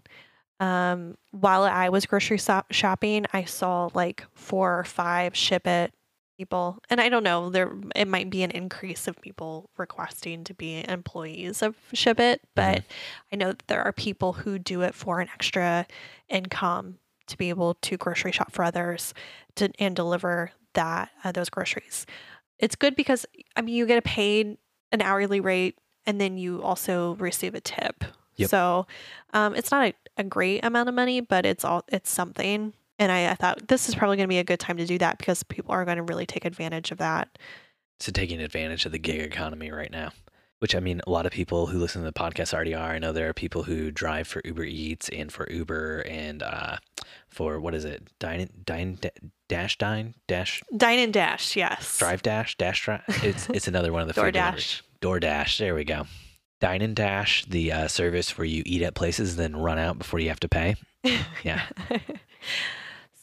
Um, 0.60 1.18
while 1.32 1.63
I 1.63 1.89
was 1.89 2.06
grocery 2.06 2.38
shop- 2.38 2.72
shopping, 2.72 3.25
I 3.34 3.46
saw 3.46 3.89
like 3.94 4.24
four 4.34 4.77
or 4.77 4.84
five 4.84 5.34
Shipt 5.34 5.91
people. 6.38 6.77
And 6.89 7.00
I 7.01 7.10
don't 7.10 7.24
know, 7.24 7.50
there 7.50 7.72
it 7.96 8.08
might 8.08 8.30
be 8.30 8.44
an 8.44 8.51
increase 8.51 9.08
of 9.08 9.20
people 9.22 9.70
requesting 9.77 10.44
to 10.46 10.53
be 10.53 10.84
employees 10.88 11.62
of 11.62 11.75
Shipt, 11.94 12.39
but 12.56 12.80
Mhm. 12.80 12.84
I 13.32 13.36
know 13.38 13.48
that 13.50 13.68
there 13.68 13.84
are 13.84 13.91
people 13.94 14.34
who 14.34 14.60
do 14.60 14.82
it 14.82 14.94
for 14.96 15.20
an 15.20 15.30
extra 15.34 15.86
income 16.30 16.98
to 17.27 17.38
be 17.38 17.50
able 17.50 17.75
to 17.75 17.98
grocery 17.98 18.32
shop 18.32 18.51
for 18.51 18.63
others 18.63 19.13
to 19.56 19.72
and 19.80 19.96
deliver 19.96 20.51
that 20.74 21.10
uh, 21.24 21.32
those 21.32 21.50
groceries. 21.50 22.06
It's 22.62 22.75
good 22.75 22.96
because 22.96 23.25
I 23.56 23.62
mean 23.62 23.75
you 23.75 23.86
get 23.86 23.98
a 23.98 24.01
paid 24.01 24.58
an 24.91 25.01
hourly 25.01 25.39
rate 25.39 25.77
and 26.06 26.20
then 26.20 26.38
you 26.38 26.62
also 26.62 27.15
receive 27.15 27.56
a 27.56 27.62
tip. 27.62 28.03
Yep. 28.38 28.50
So 28.50 28.88
um, 29.34 29.56
it's 29.56 29.72
not 29.72 29.88
a, 29.88 29.94
a 30.18 30.24
great 30.24 30.63
amount 30.63 30.89
of 30.89 30.96
money, 30.96 31.22
but 31.22 31.46
it's 31.46 31.65
all 31.65 31.84
it's 31.89 32.10
something. 32.10 32.74
And 33.00 33.12
I, 33.12 33.32
I 33.32 33.36
thought 33.36 33.68
this 33.68 33.89
is 33.89 33.96
probably 33.96 34.18
going 34.18 34.27
to 34.27 34.30
be 34.30 34.38
a 34.38 34.44
good 34.44 34.60
time 34.60 34.77
to 34.77 34.86
do 34.86 34.98
that 35.00 35.18
because 35.18 35.44
people 35.44 35.74
are 35.74 35.86
going 35.86 35.98
to 35.98 36.03
really 36.03 36.25
take 36.25 36.46
advantage 36.46 36.91
of 36.91 37.00
that. 37.00 37.38
So 38.00 38.12
taking 38.12 38.41
advantage 38.41 38.86
of 38.86 38.91
the 38.91 39.00
gig 39.00 39.22
economy 39.22 39.72
right 39.72 39.91
now. 39.91 40.12
Which 40.60 40.75
I 40.75 40.80
mean, 40.80 41.01
a 41.08 41.10
lot 41.10 41.25
of 41.25 41.32
people 41.32 41.65
who 41.65 41.80
listen 41.80 42.03
to 42.03 42.06
the 42.06 42.13
podcast 42.13 42.53
already 42.53 42.75
are. 42.75 42.91
I 42.91 43.00
know 43.00 43.12
there 43.12 43.27
are 43.27 43.34
people 43.34 43.63
who 43.63 43.89
drive 43.89 44.27
for 44.27 44.44
Uber 44.46 44.65
Eats 44.65 45.10
and 45.10 45.32
for 45.32 45.51
Uber 45.51 46.01
and 46.01 46.44
uh, 46.44 46.77
for 47.30 47.60
what 47.60 47.74
is 47.74 47.84
it? 47.84 48.08
Dine, 48.20 48.48
dine, 48.63 49.00
dash, 49.51 49.77
dine, 49.77 50.15
dash, 50.27 50.63
Dine 50.75 51.00
and 51.00 51.13
Dash, 51.13 51.58
yes. 51.58 52.00
drive, 52.00 52.24
dash, 52.24 52.55
dash, 52.58 52.86
drive. 52.86 53.01
It's 53.22 53.50
it's 53.50 53.67
another 53.74 53.91
one 53.91 54.01
of 54.01 54.08
the 54.08 54.13
food. 54.13 54.34
DoorDash. 54.34 54.81
DoorDash. 55.01 55.58
There 55.58 55.75
we 55.75 55.84
go. 55.84 56.08
Dine 56.62 56.81
and 56.81 56.96
Dash, 56.96 57.43
the 57.46 57.72
uh, 57.74 57.88
service 57.89 58.38
where 58.38 58.46
you 58.46 58.63
eat 58.65 58.81
at 58.81 58.96
places, 58.96 59.36
then 59.36 59.58
run 59.58 59.77
out 59.77 59.98
before 59.98 60.22
you 60.22 60.29
have 60.29 60.39
to 60.39 60.48
pay. 60.48 60.75
Yeah. 61.43 61.63
so, 61.89 62.00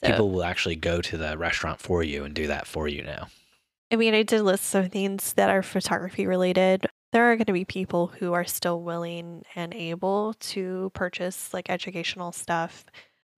People 0.02 0.30
will 0.30 0.44
actually 0.44 0.76
go 0.76 1.00
to 1.00 1.16
the 1.16 1.38
restaurant 1.38 1.80
for 1.80 2.02
you 2.02 2.24
and 2.24 2.34
do 2.34 2.48
that 2.48 2.66
for 2.66 2.88
you 2.88 3.04
now. 3.04 3.28
I 3.90 3.96
mean, 3.96 4.12
I 4.12 4.22
did 4.22 4.42
list 4.42 4.64
some 4.64 4.90
things 4.90 5.32
that 5.34 5.48
are 5.48 5.62
photography 5.62 6.26
related. 6.26 6.86
There 7.12 7.30
are 7.30 7.36
going 7.36 7.46
to 7.46 7.52
be 7.52 7.64
people 7.64 8.08
who 8.08 8.32
are 8.34 8.44
still 8.44 8.82
willing 8.82 9.44
and 9.54 9.72
able 9.72 10.34
to 10.40 10.90
purchase 10.94 11.54
like 11.54 11.70
educational 11.70 12.32
stuff, 12.32 12.84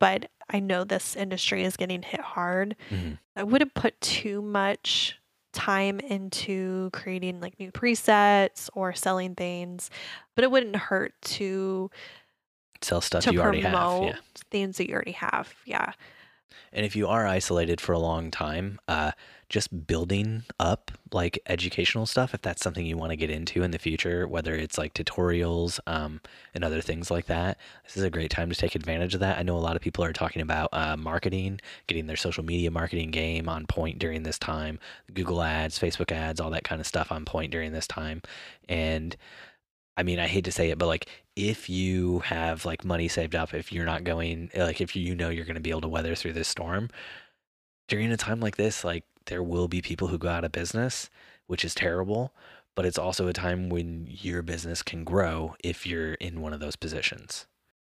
but 0.00 0.30
I 0.50 0.60
know 0.60 0.84
this 0.84 1.14
industry 1.16 1.64
is 1.64 1.76
getting 1.76 2.02
hit 2.02 2.20
hard. 2.20 2.76
Mhm. 2.90 3.18
I 3.36 3.44
wouldn't 3.44 3.74
put 3.74 4.00
too 4.00 4.42
much 4.42 5.18
time 5.52 6.00
into 6.00 6.90
creating 6.92 7.40
like 7.40 7.58
new 7.60 7.72
presets 7.72 8.70
or 8.74 8.92
selling 8.94 9.34
things, 9.36 9.90
but 10.36 10.44
it 10.44 10.50
wouldn't 10.50 10.76
hurt 10.76 11.14
to 11.22 11.90
Sell 12.82 13.00
stuff 13.00 13.24
to 13.24 13.32
you 13.32 13.40
already 13.42 13.60
have. 13.62 13.72
promote 13.72 14.06
Yeah. 14.08 14.16
things 14.50 14.78
that 14.78 14.88
you 14.88 14.94
already 14.94 15.12
have. 15.12 15.54
Yeah. 15.66 15.92
And 16.72 16.86
if 16.86 16.94
you 16.94 17.06
are 17.06 17.26
isolated 17.26 17.80
for 17.80 17.92
a 17.92 17.98
long 17.98 18.30
time, 18.30 18.78
uh, 18.88 19.12
just 19.48 19.86
building 19.86 20.44
up 20.60 20.92
like 21.12 21.40
educational 21.46 22.06
stuff, 22.06 22.32
if 22.32 22.40
that's 22.40 22.62
something 22.62 22.86
you 22.86 22.96
want 22.96 23.10
to 23.10 23.16
get 23.16 23.30
into 23.30 23.64
in 23.64 23.72
the 23.72 23.78
future, 23.78 24.26
whether 24.28 24.54
it's 24.54 24.78
like 24.78 24.94
tutorials 24.94 25.80
um, 25.88 26.20
and 26.54 26.62
other 26.62 26.80
things 26.80 27.10
like 27.10 27.26
that, 27.26 27.58
this 27.82 27.96
is 27.96 28.04
a 28.04 28.10
great 28.10 28.30
time 28.30 28.48
to 28.48 28.54
take 28.54 28.76
advantage 28.76 29.12
of 29.12 29.20
that. 29.20 29.38
I 29.38 29.42
know 29.42 29.56
a 29.56 29.58
lot 29.58 29.74
of 29.74 29.82
people 29.82 30.04
are 30.04 30.12
talking 30.12 30.40
about 30.40 30.68
uh, 30.72 30.96
marketing, 30.96 31.60
getting 31.88 32.06
their 32.06 32.16
social 32.16 32.44
media 32.44 32.70
marketing 32.70 33.10
game 33.10 33.48
on 33.48 33.66
point 33.66 33.98
during 33.98 34.22
this 34.22 34.38
time, 34.38 34.78
Google 35.12 35.42
ads, 35.42 35.78
Facebook 35.78 36.12
ads, 36.12 36.40
all 36.40 36.50
that 36.50 36.64
kind 36.64 36.80
of 36.80 36.86
stuff 36.86 37.10
on 37.10 37.24
point 37.24 37.50
during 37.50 37.72
this 37.72 37.88
time. 37.88 38.22
And 38.68 39.16
I 39.96 40.04
mean, 40.04 40.20
I 40.20 40.28
hate 40.28 40.44
to 40.44 40.52
say 40.52 40.70
it, 40.70 40.78
but 40.78 40.86
like 40.86 41.08
if 41.48 41.70
you 41.70 42.18
have 42.20 42.64
like 42.64 42.84
money 42.84 43.08
saved 43.08 43.34
up, 43.34 43.54
if 43.54 43.72
you're 43.72 43.86
not 43.86 44.04
going, 44.04 44.50
eh, 44.52 44.62
like 44.62 44.80
if 44.80 44.94
you 44.94 45.14
know 45.14 45.30
you're 45.30 45.44
going 45.44 45.54
to 45.54 45.60
be 45.60 45.70
able 45.70 45.80
to 45.80 45.88
weather 45.88 46.14
through 46.14 46.34
this 46.34 46.48
storm 46.48 46.90
during 47.88 48.12
a 48.12 48.16
time 48.16 48.40
like 48.40 48.56
this, 48.56 48.84
like 48.84 49.04
there 49.26 49.42
will 49.42 49.68
be 49.68 49.80
people 49.80 50.08
who 50.08 50.18
go 50.18 50.28
out 50.28 50.44
of 50.44 50.52
business, 50.52 51.08
which 51.46 51.64
is 51.64 51.74
terrible, 51.74 52.32
but 52.76 52.84
it's 52.84 52.98
also 52.98 53.26
a 53.26 53.32
time 53.32 53.68
when 53.68 54.06
your 54.08 54.42
business 54.42 54.82
can 54.82 55.04
grow 55.04 55.54
if 55.64 55.86
you're 55.86 56.14
in 56.14 56.40
one 56.40 56.52
of 56.52 56.60
those 56.60 56.76
positions, 56.76 57.46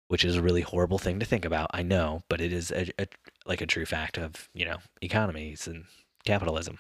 which 0.09 0.25
is 0.25 0.37
a 0.37 0.43
really 0.43 0.63
horrible 0.63 0.99
thing 0.99 1.21
to 1.21 1.27
think 1.27 1.45
about. 1.45 1.71
I 1.73 1.83
know, 1.83 2.23
but 2.29 2.41
it 2.41 2.53
is 2.53 2.71
a, 2.73 2.91
a, 3.01 3.07
like 3.47 3.61
a 3.61 3.67
true 3.67 3.87
fact 3.87 4.19
of, 4.19 4.49
you 4.55 4.65
know, 4.65 4.79
economies 5.01 5.67
and 5.67 5.85
capitalism. 6.25 6.79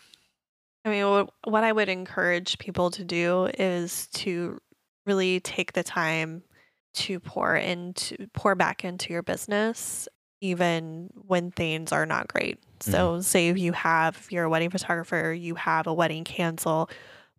I 0.85 0.90
mean, 0.90 1.26
what 1.44 1.64
I 1.64 1.72
would 1.72 1.88
encourage 1.88 2.59
people 2.59 2.90
to 2.92 3.05
do 3.05 3.48
is 3.59 4.07
to 4.14 4.61
really 5.07 5.40
take 5.40 5.72
the 5.72 5.83
time 5.83 6.42
to 6.96 7.20
pour 7.20 7.54
into 7.54 8.26
pour 8.32 8.54
back 8.54 8.85
into 8.85 9.12
your 9.12 9.22
business 9.22 10.09
even 10.40 11.11
when 11.26 11.50
things 11.50 11.92
are 11.92 12.06
not 12.06 12.28
great. 12.28 12.59
So 12.80 13.20
say 13.20 13.48
if 13.48 13.59
you 13.59 13.72
have 13.72 14.16
if 14.16 14.32
you're 14.32 14.44
a 14.44 14.50
wedding 14.50 14.70
photographer, 14.70 15.32
you 15.32 15.54
have 15.54 15.87
a 15.87 15.94
wedding 15.94 16.24
cancel, 16.24 16.90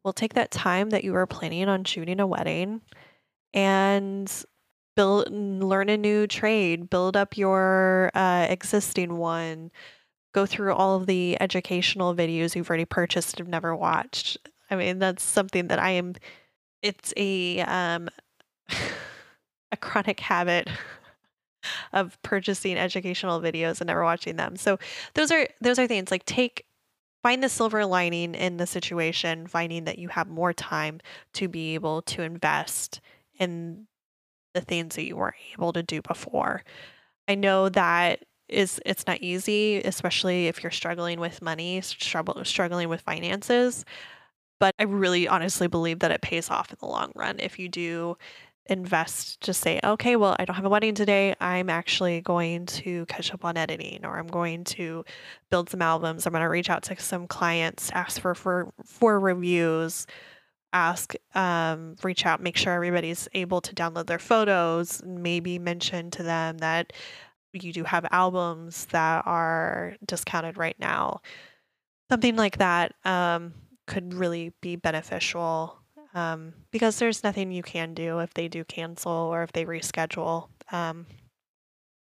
well 0.03 0.13
take 0.13 0.33
that 0.35 0.51
time 0.51 0.91
that 0.91 1.03
you 1.03 1.13
were 1.13 1.27
planning 1.27 1.67
on 1.67 1.83
shooting 1.83 2.19
a 2.19 2.27
wedding 2.27 2.81
and 3.53 4.31
build 4.95 5.31
learn 5.31 5.89
a 5.89 5.97
new 5.97 6.27
trade, 6.27 6.89
build 6.89 7.15
up 7.17 7.37
your 7.37 8.11
uh, 8.13 8.47
existing 8.49 9.17
one, 9.17 9.71
go 10.33 10.45
through 10.45 10.73
all 10.73 10.95
of 10.95 11.07
the 11.07 11.37
educational 11.39 12.15
videos 12.15 12.55
you've 12.55 12.69
already 12.69 12.85
purchased 12.85 13.39
and 13.39 13.49
never 13.49 13.75
watched. 13.75 14.37
I 14.69 14.75
mean, 14.75 14.99
that's 14.99 15.23
something 15.23 15.67
that 15.67 15.79
I 15.79 15.91
am 15.91 16.13
it's 16.81 17.13
a 17.17 17.61
um 17.61 18.09
a 19.71 19.77
chronic 19.77 20.19
habit 20.19 20.69
of 21.93 22.21
purchasing 22.21 22.77
educational 22.77 23.41
videos 23.41 23.81
and 23.81 23.87
never 23.87 24.03
watching 24.03 24.35
them. 24.35 24.55
So 24.55 24.77
those 25.13 25.31
are 25.31 25.47
those 25.61 25.79
are 25.79 25.87
things 25.87 26.11
like 26.11 26.25
take 26.25 26.65
find 27.23 27.43
the 27.43 27.49
silver 27.49 27.85
lining 27.85 28.35
in 28.35 28.57
the 28.57 28.67
situation, 28.67 29.47
finding 29.47 29.85
that 29.85 29.99
you 29.99 30.07
have 30.09 30.27
more 30.29 30.53
time 30.53 30.99
to 31.33 31.47
be 31.47 31.73
able 31.73 32.01
to 32.03 32.21
invest 32.21 33.01
in 33.39 33.87
the 34.53 34.61
things 34.61 34.95
that 34.95 35.05
you 35.05 35.15
weren't 35.15 35.35
able 35.53 35.73
to 35.73 35.83
do 35.83 36.01
before. 36.01 36.63
I 37.27 37.35
know 37.35 37.69
that 37.69 38.23
is 38.47 38.79
it's 38.85 39.05
not 39.05 39.19
easy, 39.19 39.81
especially 39.81 40.47
if 40.47 40.63
you're 40.63 40.71
struggling 40.71 41.19
with 41.19 41.41
money, 41.41 41.81
struggle, 41.81 42.43
struggling 42.45 42.87
with 42.89 43.01
finances. 43.01 43.83
But 44.59 44.73
I 44.79 44.83
really 44.83 45.27
honestly 45.27 45.67
believe 45.67 45.99
that 45.99 46.11
it 46.11 46.21
pays 46.21 46.49
off 46.49 46.71
in 46.71 46.77
the 46.79 46.87
long 46.87 47.11
run 47.13 47.39
if 47.39 47.59
you 47.59 47.69
do 47.69 48.17
invest 48.69 49.39
just 49.41 49.61
say 49.61 49.79
okay 49.83 50.15
well 50.15 50.35
i 50.39 50.45
don't 50.45 50.55
have 50.55 50.65
a 50.65 50.69
wedding 50.69 50.95
today. 50.95 51.35
I'm 51.39 51.69
actually 51.69 52.21
going 52.21 52.65
to 52.67 53.05
catch 53.07 53.33
up 53.33 53.45
on 53.45 53.57
editing 53.57 54.05
or 54.05 54.17
i'm 54.17 54.27
going 54.27 54.63
to 54.65 55.05
build 55.49 55.69
some 55.69 55.81
albums. 55.81 56.25
I'm 56.25 56.33
going 56.33 56.43
to 56.43 56.49
reach 56.49 56.69
out 56.69 56.83
to 56.83 56.99
some 56.99 57.27
clients 57.27 57.89
ask 57.93 58.21
for 58.21 58.35
for 58.35 58.73
for 58.85 59.19
reviews 59.19 60.07
ask 60.73 61.13
um 61.33 61.95
reach 62.03 62.25
out 62.25 62.41
make 62.41 62.57
sure 62.57 62.73
everybody's 62.73 63.27
able 63.33 63.61
to 63.61 63.73
download 63.73 64.07
their 64.07 64.19
photos 64.19 65.01
maybe 65.05 65.57
mention 65.57 66.11
to 66.11 66.23
them 66.23 66.57
that 66.57 66.91
you 67.53 67.73
do 67.73 67.83
have 67.83 68.05
albums 68.11 68.85
that 68.87 69.25
are 69.25 69.95
discounted 70.05 70.57
right 70.57 70.77
now. 70.79 71.21
Something 72.09 72.35
like 72.35 72.57
that 72.57 72.93
um 73.05 73.53
could 73.87 74.13
really 74.13 74.53
be 74.61 74.75
beneficial 74.75 75.79
um, 76.17 76.53
because 76.71 76.97
there's 76.97 77.23
nothing 77.23 77.51
you 77.51 77.61
can 77.61 77.93
do 77.93 78.17
if 78.19 78.33
they 78.33 78.47
do 78.47 78.63
cancel 78.63 79.11
or 79.11 79.43
if 79.43 79.51
they 79.51 79.65
reschedule. 79.65 80.47
Um, 80.71 81.05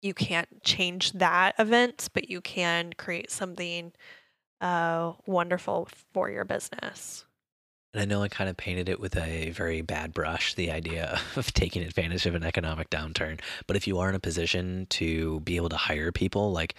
you 0.00 0.14
can't 0.14 0.48
change 0.64 1.12
that 1.12 1.54
event, 1.58 2.08
but 2.14 2.30
you 2.30 2.40
can 2.40 2.94
create 2.96 3.30
something 3.30 3.92
uh, 4.62 5.12
wonderful 5.26 5.88
for 6.14 6.30
your 6.30 6.46
business. 6.46 7.26
And 7.96 8.02
I 8.02 8.14
know 8.14 8.22
I 8.22 8.28
kind 8.28 8.50
of 8.50 8.58
painted 8.58 8.90
it 8.90 9.00
with 9.00 9.16
a 9.16 9.48
very 9.52 9.80
bad 9.80 10.12
brush, 10.12 10.52
the 10.52 10.70
idea 10.70 11.18
of 11.36 11.54
taking 11.54 11.82
advantage 11.82 12.26
of 12.26 12.34
an 12.34 12.44
economic 12.44 12.90
downturn. 12.90 13.40
But 13.66 13.76
if 13.76 13.86
you 13.86 13.98
are 14.00 14.10
in 14.10 14.14
a 14.14 14.20
position 14.20 14.86
to 14.90 15.40
be 15.40 15.56
able 15.56 15.70
to 15.70 15.78
hire 15.78 16.12
people, 16.12 16.52
like 16.52 16.74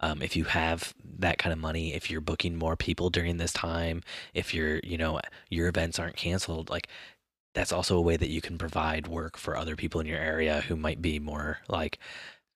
um, 0.00 0.22
if 0.22 0.34
you 0.34 0.44
have 0.44 0.94
that 1.18 1.36
kind 1.36 1.52
of 1.52 1.58
money, 1.58 1.92
if 1.92 2.10
you're 2.10 2.22
booking 2.22 2.56
more 2.56 2.74
people 2.74 3.10
during 3.10 3.36
this 3.36 3.52
time, 3.52 4.02
if 4.32 4.54
you're, 4.54 4.80
you 4.82 4.96
know, 4.96 5.20
your 5.50 5.68
events 5.68 5.98
aren't 5.98 6.16
canceled, 6.16 6.70
like 6.70 6.88
that's 7.54 7.70
also 7.72 7.98
a 7.98 8.00
way 8.00 8.16
that 8.16 8.30
you 8.30 8.40
can 8.40 8.56
provide 8.56 9.06
work 9.06 9.36
for 9.36 9.58
other 9.58 9.76
people 9.76 10.00
in 10.00 10.06
your 10.06 10.20
area 10.20 10.62
who 10.62 10.74
might 10.74 11.02
be 11.02 11.18
more 11.18 11.58
like 11.68 11.98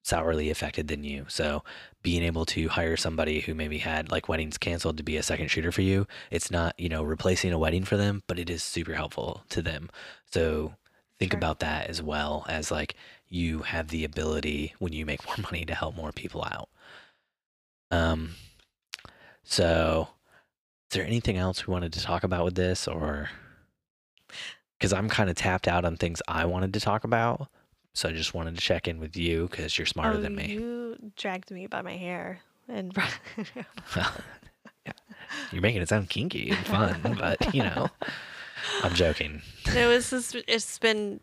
sourly 0.07 0.51
affected 0.51 0.89
than 0.89 1.05
you. 1.05 1.27
So 1.29 1.65
being 2.03 2.23
able 2.23 2.45
to 2.47 2.69
hire 2.69 2.97
somebody 2.97 3.41
who 3.41 3.55
maybe 3.55 3.79
had 3.79 4.11
like 4.11 4.29
weddings 4.29 4.59
canceled 4.59 4.97
to 4.99 5.03
be 5.03 5.17
a 5.17 5.23
second 5.23 5.49
shooter 5.51 5.73
for 5.73 5.83
you, 5.83 6.07
it's 6.31 6.51
not, 6.51 6.79
you 6.79 6.89
know, 6.89 7.03
replacing 7.03 7.53
a 7.53 7.59
wedding 7.59 7.85
for 7.85 7.97
them, 7.97 8.23
but 8.27 8.39
it 8.39 8.49
is 8.51 8.63
super 8.63 8.95
helpful 8.95 9.43
to 9.51 9.63
them. 9.63 9.91
So 10.31 10.75
think 11.19 11.33
Sure. 11.33 11.39
about 11.39 11.61
that 11.61 11.89
as 11.89 12.03
well 12.03 12.45
as 12.49 12.71
like 12.71 12.95
you 13.29 13.61
have 13.63 13.89
the 13.89 14.05
ability 14.05 14.75
when 14.79 14.93
you 14.93 15.05
make 15.07 15.25
more 15.27 15.37
money 15.43 15.65
to 15.65 15.75
help 15.75 15.97
more 15.97 16.13
people 16.13 16.45
out. 16.45 16.69
Um 17.91 18.35
so 19.43 20.09
is 20.91 20.97
there 20.97 21.07
anything 21.07 21.37
else 21.37 21.67
we 21.67 21.73
wanted 21.73 21.93
to 21.95 22.03
talk 22.03 22.25
about 22.25 22.45
with 22.45 22.55
this 22.55 22.87
or 22.89 23.31
cuz 24.81 24.93
I'm 24.93 25.09
kind 25.09 25.31
of 25.31 25.37
tapped 25.37 25.69
out 25.69 25.85
on 25.85 25.97
things 25.97 26.23
I 26.29 26.45
wanted 26.47 26.73
to 26.75 26.81
talk 26.81 27.05
about. 27.05 27.49
So 27.97 28.11
I 28.11 28.13
just 28.13 28.35
wanted 28.35 28.55
to 28.57 28.61
check 28.61 28.87
in 28.89 29.01
with 29.01 29.17
you 29.17 29.49
cuz 29.49 29.79
you're 29.79 29.87
smarter 29.87 30.19
oh, 30.19 30.21
than 30.21 30.35
me. 30.37 30.49
You 30.53 30.99
dragged 31.17 31.51
me 31.51 31.67
by 31.67 31.81
my 31.81 31.97
hair 31.97 32.41
and 32.69 32.95
yeah. 33.97 34.93
You're 35.51 35.63
making 35.63 35.81
it 35.81 35.89
sound 35.89 36.11
kinky 36.11 36.51
and 36.51 36.59
fun, 36.67 37.17
but 37.19 37.55
you 37.55 37.63
know, 37.63 37.89
I'm 38.83 38.93
joking. 38.93 39.41
it 39.75 39.87
was 39.87 40.11
just 40.11 40.35
it's 40.47 40.79
been 40.79 41.21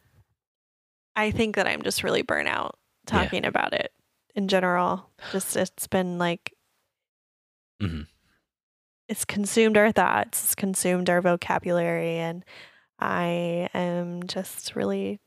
I 1.15 1.29
think 1.29 1.57
that 1.57 1.67
I'm 1.67 1.83
just 1.83 2.03
really 2.03 2.23
burnt 2.23 2.47
out 2.47 2.79
Yeah. 3.05 3.21
talking 3.21 3.45
about 3.45 3.73
it 3.73 3.91
in 4.33 4.47
general. 4.47 5.11
Just 5.31 5.55
it's 5.55 5.85
been 5.85 6.17
like 6.17 6.53
Mhm. 7.79 8.07
it's 9.07 9.25
consumed 9.25 9.77
our 9.77 9.91
thoughts, 9.91 10.43
it's 10.43 10.55
consumed 10.55 11.07
our 11.07 11.21
vocabulary 11.21 12.17
and 12.17 12.43
I 12.97 13.69
am 13.75 14.25
just 14.25 14.75
really 14.75 15.19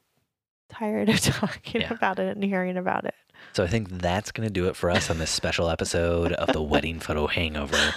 tired 0.68 1.09
of 1.09 1.20
talking 1.20 1.81
Yeah. 1.83 1.92
about 1.92 2.18
it 2.18 2.35
and 2.37 2.44
hearing 2.44 2.76
about 2.76 3.05
it. 3.05 3.14
So 3.52 3.62
I 3.64 3.66
think 3.66 3.88
that's 3.90 4.33
going 4.33 4.46
to 4.46 4.52
do 4.52 4.68
it 4.68 4.76
for 4.76 4.90
us 4.90 5.11
on 5.11 5.18
this 5.18 5.31
special 5.31 5.68
episode 5.70 6.33
of 6.33 6.52
the 6.52 6.62
Wedding 6.62 7.00
Photo 7.00 7.26
Hangover 7.26 7.94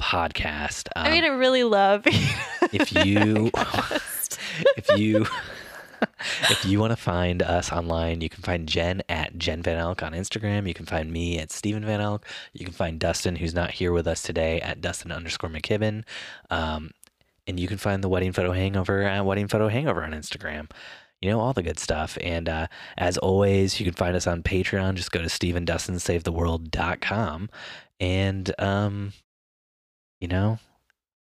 podcast. 0.00 0.88
I 0.96 1.10
mean, 1.10 1.24
I 1.24 1.28
Um, 1.28 1.38
really 1.38 1.64
love 1.64 2.02
if 2.06 2.92
you 2.92 3.50
if 4.76 4.98
you 4.98 5.26
if 6.50 6.64
you 6.64 6.78
want 6.80 6.90
to 6.90 6.96
find 6.96 7.42
us 7.42 7.70
online, 7.72 8.20
you 8.20 8.28
can 8.28 8.42
find 8.42 8.68
Jen 8.68 9.02
at 9.08 9.38
Jen 9.38 9.62
Van 9.62 9.78
Elk 9.78 10.02
on 10.02 10.12
Instagram. 10.12 10.66
You 10.66 10.74
can 10.74 10.86
find 10.86 11.12
me 11.12 11.38
at 11.38 11.52
Stephen 11.52 11.84
Van 11.84 12.00
Elk. 12.00 12.26
You 12.52 12.64
can 12.64 12.74
find 12.74 12.98
Dustin, 12.98 13.36
who's 13.36 13.54
not 13.54 13.70
here 13.72 13.92
with 13.92 14.06
us 14.06 14.22
today, 14.22 14.60
at 14.60 14.80
Dustin 14.80 15.12
underscore 15.12 15.50
McKibben. 15.50 16.04
Um, 16.50 16.90
and 17.46 17.58
you 17.58 17.66
can 17.68 17.78
find 17.78 18.02
the 18.02 18.08
Wedding 18.08 18.32
Photo 18.32 18.52
Hangover 18.52 19.02
at 19.02 19.24
Wedding 19.24 19.48
Photo 19.48 19.68
Hangover 19.68 20.02
on 20.04 20.12
Instagram. 20.12 20.70
You 21.22 21.30
know, 21.30 21.40
all 21.40 21.52
the 21.52 21.62
good 21.62 21.78
stuff. 21.78 22.18
And 22.20 22.48
uh, 22.48 22.66
as 22.98 23.16
always, 23.18 23.78
you 23.78 23.86
can 23.86 23.94
find 23.94 24.16
us 24.16 24.26
on 24.26 24.42
Patreon. 24.42 24.94
Just 24.94 25.12
go 25.12 25.22
to 25.22 25.28
StephenDustinSaveTheWorld.com. 25.28 27.50
And, 28.00 28.60
um, 28.60 29.12
you 30.20 30.26
know, 30.28 30.58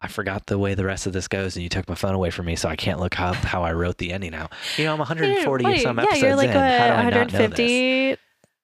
I 0.01 0.07
forgot 0.07 0.47
the 0.47 0.59
way 0.59 0.75
the 0.75 0.85
rest 0.85 1.09
of 1.09 1.13
this 1.13 1.27
goes, 1.27 1.57
and 1.57 1.65
you 1.65 1.69
took 1.69 1.89
my 1.89 1.97
phone 1.97 2.15
away 2.15 2.31
from 2.31 2.47
me, 2.47 2.55
so 2.55 2.69
I 2.69 2.77
can't 2.77 3.01
look 3.01 3.19
up 3.19 3.35
how 3.35 3.65
I 3.65 3.73
wrote 3.73 3.99
the 3.99 4.13
ending 4.13 4.33
out. 4.33 4.53
You 4.77 4.85
know, 4.85 4.93
I'm 4.93 4.99
140 4.99 5.65
or 5.65 5.77
some 5.79 5.99
episodes 5.99 6.23
yeah, 6.23 6.29
you're 6.29 6.37
like 6.37 6.51
in. 6.51 6.55
How 6.55 6.61
do 6.61 6.67
what, 6.95 7.01
I 7.01 7.03
not 7.03 7.13
know 7.13 7.25
this? 7.25 7.33
150 7.33 8.17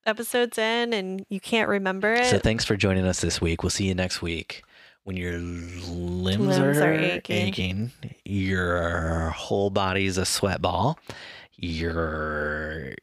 episodes 0.06 0.58
in 0.58 0.92
and 0.92 1.24
you 1.28 1.40
can't 1.40 1.68
remember 1.68 2.12
it. 2.12 2.26
So 2.26 2.38
thanks 2.38 2.64
for 2.64 2.76
joining 2.76 3.06
us 3.06 3.20
this 3.20 3.40
week. 3.40 3.62
We'll 3.62 3.70
see 3.70 3.86
you 3.86 3.94
next 3.94 4.22
week. 4.22 4.62
When 5.04 5.16
your 5.16 5.38
limbs, 5.38 6.46
Limbs 6.58 6.58
are, 6.58 6.70
are 6.84 6.94
aching. 6.94 7.36
aching. 7.36 7.92
your 8.24 9.28
whole 9.30 9.70
body's 9.70 10.16
a 10.18 10.24
sweat 10.24 10.60
ball, 10.62 10.98
you're 11.56 12.94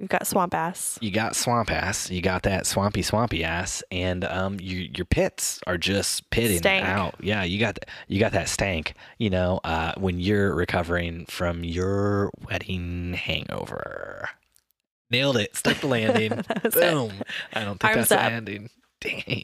You've 0.00 0.08
got 0.08 0.26
swamp 0.26 0.52
ass. 0.52 0.98
you 1.00 1.12
got 1.12 1.36
swamp 1.36 1.70
ass, 1.70 2.10
you 2.10 2.22
got 2.22 2.42
that 2.42 2.66
swampy 2.66 3.02
swampy 3.02 3.44
ass, 3.44 3.84
and 3.92 4.24
um, 4.24 4.56
you, 4.60 4.90
your 4.96 5.04
pits 5.04 5.60
are 5.68 5.78
just 5.78 6.28
pitting 6.30 6.58
Stank. 6.58 6.84
out. 6.84 7.14
Yeah, 7.20 7.44
you 7.44 7.60
got 7.60 7.78
you 8.08 8.18
got 8.18 8.32
that 8.32 8.48
stank. 8.48 8.94
You 9.18 9.30
know, 9.30 9.60
uh, 9.62 9.92
when 9.96 10.18
you're 10.18 10.52
recovering 10.56 11.26
from 11.26 11.62
your 11.62 12.32
wedding 12.50 13.12
hangover. 13.14 14.28
Nailed 15.08 15.36
it. 15.36 15.54
Stuck 15.54 15.76
the 15.76 15.86
landing. 15.86 16.32
Was 16.64 16.74
it. 16.74 16.80
Boom. 16.92 17.12
I 17.52 17.64
don't 17.64 17.78
think 17.78 17.96
Arms 17.96 18.08
that's 18.08 18.12
a 18.12 18.24
up. 18.24 18.30
landing. 18.32 18.70
Dang. 19.00 19.42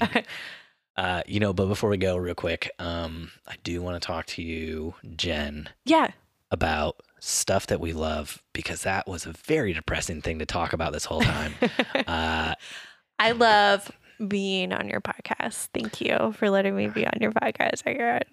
Uh, 0.99 1.23
you 1.27 1.39
know, 1.41 1.53
but 1.55 1.67
before 1.67 1.89
we 1.89 1.97
go, 1.97 2.17
real 2.17 2.35
quick, 2.35 2.71
um, 2.79 3.31
I 3.47 3.55
do 3.63 3.81
want 3.81 4.01
to 4.01 4.07
talk 4.07 4.27
to 4.27 4.43
you, 4.43 4.95
Jen, 5.17 5.69
Yeah. 5.85 6.09
about 6.51 7.01
stuff 7.21 7.69
that 7.69 7.81
we 7.81 7.93
love 7.93 8.43
because 8.53 8.83
that 8.83 9.07
was 9.09 9.25
a 9.25 9.33
very 9.33 9.73
depressing 9.73 10.21
thing 10.23 10.39
to 10.41 10.47
talk 10.47 10.73
about 10.73 10.93
this 10.93 11.05
whole 11.05 11.21
time. 11.23 11.55
uh, 12.07 12.55
I 13.19 13.31
love 13.33 13.91
being 14.27 14.73
on 14.73 14.89
your 14.89 15.01
podcast. 15.01 15.69
Thank 15.73 16.01
you 16.01 16.33
for 16.37 16.51
letting 16.51 16.75
me 16.77 16.89
be 16.89 17.07
on 17.07 17.15
your 17.21 17.31
podcast. 17.33 17.83
I 17.87 17.93
got 17.95 18.27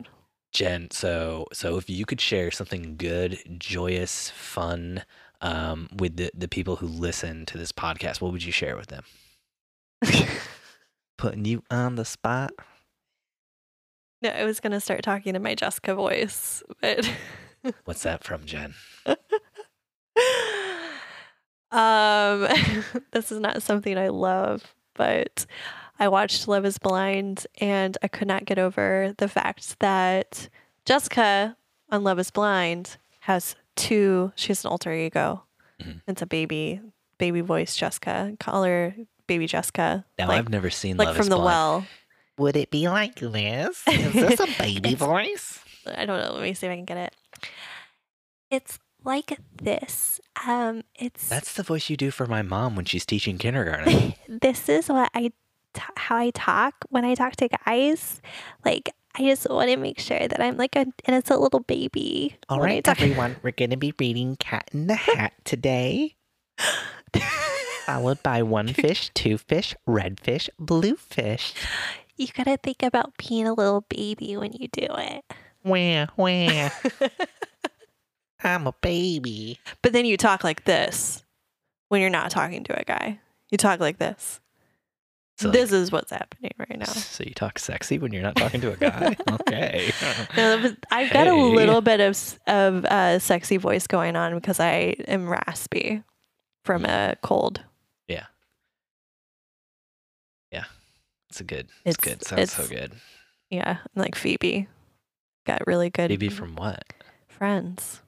Jen, 0.51 0.89
so 0.89 1.45
so 1.53 1.77
if 1.77 1.89
you 1.89 2.05
could 2.05 2.19
share 2.21 2.49
something 2.49 2.95
good, 2.97 3.37
joyous, 3.59 4.31
fun 4.31 5.03
um, 5.41 5.87
with 5.95 6.15
the, 6.15 6.31
the 6.33 6.47
people 6.47 6.77
who 6.77 6.87
listen 6.87 7.45
to 7.47 7.57
this 7.59 7.71
podcast, 7.71 8.21
what 8.21 8.31
would 8.31 8.43
you 8.43 8.51
share 8.51 8.75
with 8.75 8.87
them? 8.87 9.03
Putting 11.17 11.45
you 11.45 11.63
on 11.71 11.95
the 11.95 12.05
spot. 12.05 12.51
No, 14.21 14.29
I 14.29 14.43
was 14.45 14.59
gonna 14.59 14.81
start 14.81 15.01
talking 15.03 15.35
in 15.35 15.43
my 15.43 15.55
Jessica 15.55 15.95
voice, 15.95 16.63
but 16.81 17.09
What's 17.85 18.03
that 18.03 18.23
from, 18.23 18.45
Jen? 18.45 18.73
um 21.71 22.47
this 23.11 23.31
is 23.31 23.39
not 23.39 23.61
something 23.61 23.97
I 23.97 24.09
love, 24.09 24.75
but 24.93 25.45
I 25.99 26.07
watched 26.09 26.47
Love 26.47 26.65
is 26.65 26.77
Blind 26.77 27.47
and 27.59 27.97
I 28.03 28.07
could 28.07 28.27
not 28.27 28.45
get 28.45 28.59
over 28.59 29.13
the 29.17 29.27
fact 29.27 29.79
that 29.79 30.49
Jessica 30.85 31.57
on 31.89 32.03
Love 32.03 32.19
is 32.19 32.31
Blind 32.31 32.97
has 33.21 33.55
two 33.75 34.31
she 34.35 34.47
has 34.49 34.63
an 34.63 34.71
alter 34.71 34.93
ego. 34.93 35.43
Mhm. 35.81 36.01
It's 36.07 36.21
a 36.21 36.25
baby 36.27 36.81
baby 37.17 37.41
voice 37.41 37.75
Jessica. 37.75 38.33
Call 38.39 38.63
her 38.63 38.95
baby 39.27 39.47
Jessica. 39.47 40.05
Now 40.17 40.27
like 40.29 40.39
I've 40.39 40.49
never 40.49 40.69
seen 40.69 40.97
that. 40.97 40.99
like 40.99 41.07
Love 41.07 41.15
from 41.17 41.23
is 41.23 41.29
the 41.29 41.35
Blind. 41.35 41.45
well. 41.45 41.85
Would 42.37 42.57
it 42.57 42.69
be 42.69 42.89
like 42.89 43.15
this? 43.15 43.81
Is 43.87 44.13
this 44.13 44.39
a 44.41 44.47
baby 44.61 44.93
voice? 44.93 45.59
I 45.87 46.05
don't 46.05 46.19
know. 46.21 46.33
Let 46.33 46.43
me 46.43 46.53
see 46.53 46.67
if 46.67 46.71
I 46.73 46.75
can 46.75 46.83
get 46.83 46.97
it. 46.97 47.15
It's 48.51 48.77
like 49.05 49.39
this. 49.55 50.19
Um, 50.45 50.83
it's 50.95 51.29
That's 51.29 51.53
the 51.53 51.63
voice 51.63 51.89
you 51.89 51.95
do 51.95 52.11
for 52.11 52.25
my 52.25 52.41
mom 52.41 52.75
when 52.75 52.83
she's 52.83 53.05
teaching 53.05 53.37
kindergarten. 53.37 54.15
this 54.27 54.67
is 54.67 54.89
what 54.89 55.09
I 55.13 55.31
t- 55.73 55.81
how 55.95 56.17
I 56.17 56.31
talk 56.31 56.73
when 56.89 57.05
I 57.05 57.15
talk 57.15 57.37
to 57.37 57.47
guys. 57.65 58.21
Like 58.65 58.89
I 59.17 59.21
just 59.23 59.49
want 59.49 59.69
to 59.69 59.77
make 59.77 59.99
sure 59.99 60.27
that 60.27 60.41
I'm 60.41 60.57
like 60.57 60.75
an 60.75 60.93
innocent 61.07 61.39
little 61.39 61.61
baby. 61.61 62.35
All 62.49 62.59
when 62.59 62.69
I 62.69 62.73
right, 62.73 62.83
talk- 62.83 63.01
everyone, 63.01 63.37
we're 63.43 63.51
going 63.51 63.69
to 63.69 63.77
be 63.77 63.93
reading 63.97 64.35
Cat 64.35 64.69
in 64.73 64.87
the 64.87 64.95
Hat 64.95 65.31
today, 65.45 66.15
followed 67.85 68.21
by 68.23 68.41
one 68.43 68.67
fish, 68.73 69.11
two 69.13 69.37
fish, 69.37 69.75
red 69.85 70.19
fish, 70.19 70.49
blue 70.59 70.95
fish. 70.95 71.53
you 72.17 72.27
gotta 72.35 72.57
think 72.57 72.83
about 72.83 73.13
being 73.17 73.47
a 73.47 73.53
little 73.53 73.81
baby 73.89 74.35
when 74.37 74.53
you 74.53 74.67
do 74.67 74.87
it. 74.89 75.23
Where, 75.61 76.07
where? 76.15 76.71
I'm 78.43 78.67
a 78.67 78.73
baby. 78.81 79.59
but 79.81 79.93
then 79.93 80.05
you 80.05 80.17
talk 80.17 80.43
like 80.43 80.65
this 80.65 81.23
when 81.89 82.01
you're 82.01 82.09
not 82.09 82.31
talking 82.31 82.63
to 82.65 82.79
a 82.79 82.83
guy. 82.83 83.19
You 83.49 83.57
talk 83.57 83.79
like 83.79 83.97
this. 83.97 84.39
So, 85.37 85.49
like, 85.49 85.53
this 85.57 85.71
is 85.73 85.91
what's 85.91 86.11
happening 86.11 86.51
right 86.57 86.79
now. 86.79 86.85
so 86.85 87.23
you 87.25 87.33
talk 87.33 87.59
sexy 87.59 87.97
when 87.99 88.13
you're 88.13 88.23
not 88.23 88.37
talking 88.37 88.61
to 88.61 88.71
a 88.71 88.77
guy? 88.77 89.17
okay. 89.31 89.91
No, 90.37 90.73
I've 90.91 91.11
got 91.11 91.27
a 91.27 91.35
little 91.35 91.81
bit 91.81 91.99
of 91.99 92.39
of 92.47 92.85
uh, 92.85 93.19
sexy 93.19 93.57
voice 93.57 93.85
going 93.85 94.15
on 94.15 94.35
because 94.35 94.61
I 94.61 94.95
am 95.07 95.27
raspy 95.27 96.03
from 96.63 96.85
a 96.85 97.17
cold. 97.21 97.61
It's 101.35 101.41
a 101.41 101.43
good. 101.43 101.67
It's, 101.83 101.97
It's- 101.97 102.17
good. 102.17 102.25
Sounds 102.25 102.53
so 102.53 102.65
good. 102.73 102.93
Yeah, 103.49 103.79
like 103.93 104.15
Phoebe. 104.15 104.67
Got 105.45 105.67
really 105.67 105.89
good 105.89 106.09
Phoebe 106.09 106.29
from 106.29 106.55
what? 106.55 106.83
friends. 107.27 108.01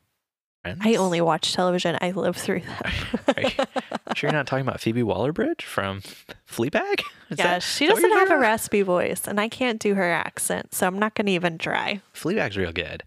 Friends? 0.63 0.79
I 0.81 0.95
only 0.95 1.19
watch 1.19 1.53
television. 1.53 1.97
I 2.01 2.11
live 2.11 2.37
through 2.37 2.61
that. 3.25 3.35
Are 3.35 3.41
you- 3.41 3.49
them. 3.49 3.67
Sure, 4.15 4.29
you're 4.29 4.31
not 4.37 4.47
talking 4.47 4.65
about 4.65 4.79
Phoebe 4.79 5.03
Waller-Bridge 5.03 5.65
from 5.65 6.01
Fleabag? 6.49 7.01
Is 7.29 7.37
yeah, 7.37 7.47
that- 7.55 7.63
she 7.63 7.83
is 7.85 7.89
that 7.89 7.95
what 7.95 8.01
doesn't 8.01 8.17
have 8.29 8.31
a 8.31 8.39
raspy 8.39 8.81
voice, 8.81 9.27
and 9.27 9.41
I 9.41 9.49
can't 9.49 9.79
do 9.81 9.95
her 9.95 10.09
accent, 10.09 10.73
so 10.73 10.87
I'm 10.87 10.97
not 10.97 11.13
going 11.15 11.25
to 11.25 11.33
even 11.33 11.57
try. 11.57 11.99
Fleabag's 12.15 12.55
real 12.55 12.71
good. 12.71 13.03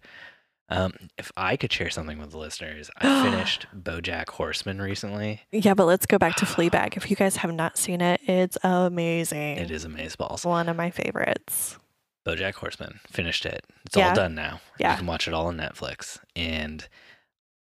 Um, 0.71 0.93
if 1.17 1.31
I 1.35 1.57
could 1.57 1.71
share 1.71 1.89
something 1.89 2.17
with 2.17 2.31
the 2.31 2.37
listeners, 2.37 2.89
I 2.97 3.23
finished 3.29 3.67
BoJack 3.77 4.29
Horseman 4.29 4.81
recently. 4.81 5.41
Yeah, 5.51 5.73
but 5.73 5.85
let's 5.85 6.05
go 6.05 6.17
back 6.17 6.35
to 6.37 6.45
Fleabag. 6.45 6.95
If 6.97 7.09
you 7.09 7.15
guys 7.15 7.35
have 7.37 7.53
not 7.53 7.77
seen 7.77 7.99
it, 8.01 8.21
it's 8.25 8.57
amazing. 8.63 9.57
It 9.57 9.69
is 9.71 9.85
amazeballs. 9.85 10.33
It's 10.35 10.45
one 10.45 10.69
of 10.69 10.77
my 10.77 10.89
favorites. 10.89 11.77
BoJack 12.25 12.55
Horseman 12.55 12.99
finished 13.07 13.45
it. 13.45 13.65
It's 13.85 13.97
Yeah. 13.97 14.09
all 14.09 14.15
done 14.15 14.35
now. 14.35 14.61
Yeah. 14.79 14.91
You 14.91 14.97
can 14.99 15.07
watch 15.07 15.27
it 15.27 15.33
all 15.33 15.47
on 15.47 15.57
Netflix, 15.57 16.19
and 16.35 16.87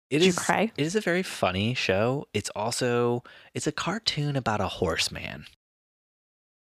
it 0.09 0.19
Did 0.19 0.25
you 0.25 0.33
cry? 0.33 0.71
It 0.75 0.83
is 0.85 0.95
a 0.95 1.01
very 1.01 1.23
funny 1.23 1.73
show. 1.73 2.27
It's 2.33 2.49
also 2.55 3.23
it's 3.53 3.67
a 3.67 3.71
cartoon 3.71 4.35
about 4.35 4.59
a 4.59 4.67
horseman. 4.67 5.45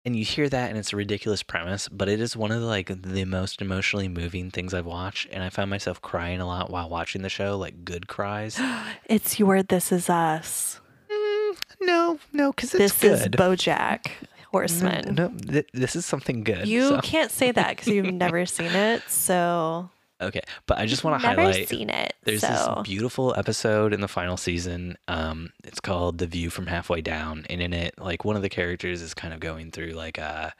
And 0.04 0.16
you 0.16 0.24
hear 0.24 0.48
that 0.48 0.68
and 0.68 0.76
it's 0.78 0.92
a 0.92 0.96
ridiculous 0.96 1.44
premise, 1.44 1.88
but 1.88 2.08
it 2.08 2.20
is 2.20 2.36
one 2.36 2.50
of 2.50 2.60
the 2.60 2.66
like 2.66 2.90
the 3.02 3.24
most 3.24 3.62
emotionally 3.62 4.08
moving 4.08 4.50
things 4.50 4.74
I've 4.74 4.86
watched 4.86 5.28
and 5.30 5.44
I 5.44 5.48
found 5.50 5.70
myself 5.70 6.02
crying 6.02 6.40
a 6.40 6.46
lot 6.46 6.70
while 6.70 6.88
watching 6.88 7.22
the 7.22 7.28
show, 7.28 7.56
like 7.56 7.84
good 7.84 8.08
cries. 8.08 8.60
it's 9.06 9.38
your 9.38 9.62
This 9.62 9.92
Is 9.92 10.10
Us. 10.10 10.80
Mm, 11.08 11.56
no, 11.82 12.18
no, 12.32 12.50
because 12.52 12.72
this 12.72 12.98
good. 13.00 13.12
is 13.12 13.26
BoJack 13.28 14.06
Horseman. 14.50 15.14
No, 15.14 15.28
th- 15.28 15.68
this 15.72 15.94
is 15.94 16.04
something 16.04 16.42
good. 16.42 16.66
You 16.66 16.88
so- 16.88 17.00
can't 17.00 17.30
say 17.30 17.52
that 17.52 17.68
because 17.76 17.86
you've 17.88 18.06
never 18.12 18.44
seen 18.44 18.72
it. 18.72 19.02
So 19.08 19.88
okay, 20.22 20.42
but 20.66 20.78
I 20.78 20.86
just 20.86 21.04
want 21.04 21.20
to 21.20 21.26
highlight. 21.26 21.54
never 21.56 21.66
seen 21.66 21.90
it. 21.90 22.14
There's 22.24 22.40
so 22.40 22.48
this 22.48 22.88
beautiful 22.88 23.34
episode 23.36 23.92
in 23.92 24.00
the 24.00 24.08
final 24.08 24.36
season. 24.36 24.96
Um, 25.08 25.52
it's 25.64 25.80
called 25.80 26.18
"The 26.18 26.26
View 26.26 26.50
from 26.50 26.66
Halfway 26.66 27.00
Down," 27.00 27.44
and 27.50 27.60
in 27.60 27.72
it, 27.72 27.94
like 27.98 28.24
one 28.24 28.36
of 28.36 28.42
the 28.42 28.48
characters 28.48 29.02
is 29.02 29.14
kind 29.14 29.34
of 29.34 29.40
going 29.40 29.70
through 29.70 29.92
like 29.92 30.18
uh, 30.18 30.50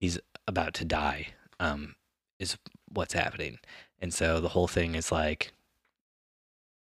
he's 0.00 0.18
about 0.46 0.74
to 0.74 0.84
die, 0.84 1.28
um, 1.58 1.94
is 2.38 2.56
what's 2.92 3.14
happening. 3.14 3.58
And 4.00 4.12
so 4.12 4.40
the 4.40 4.48
whole 4.48 4.68
thing 4.68 4.94
is 4.94 5.12
like 5.12 5.52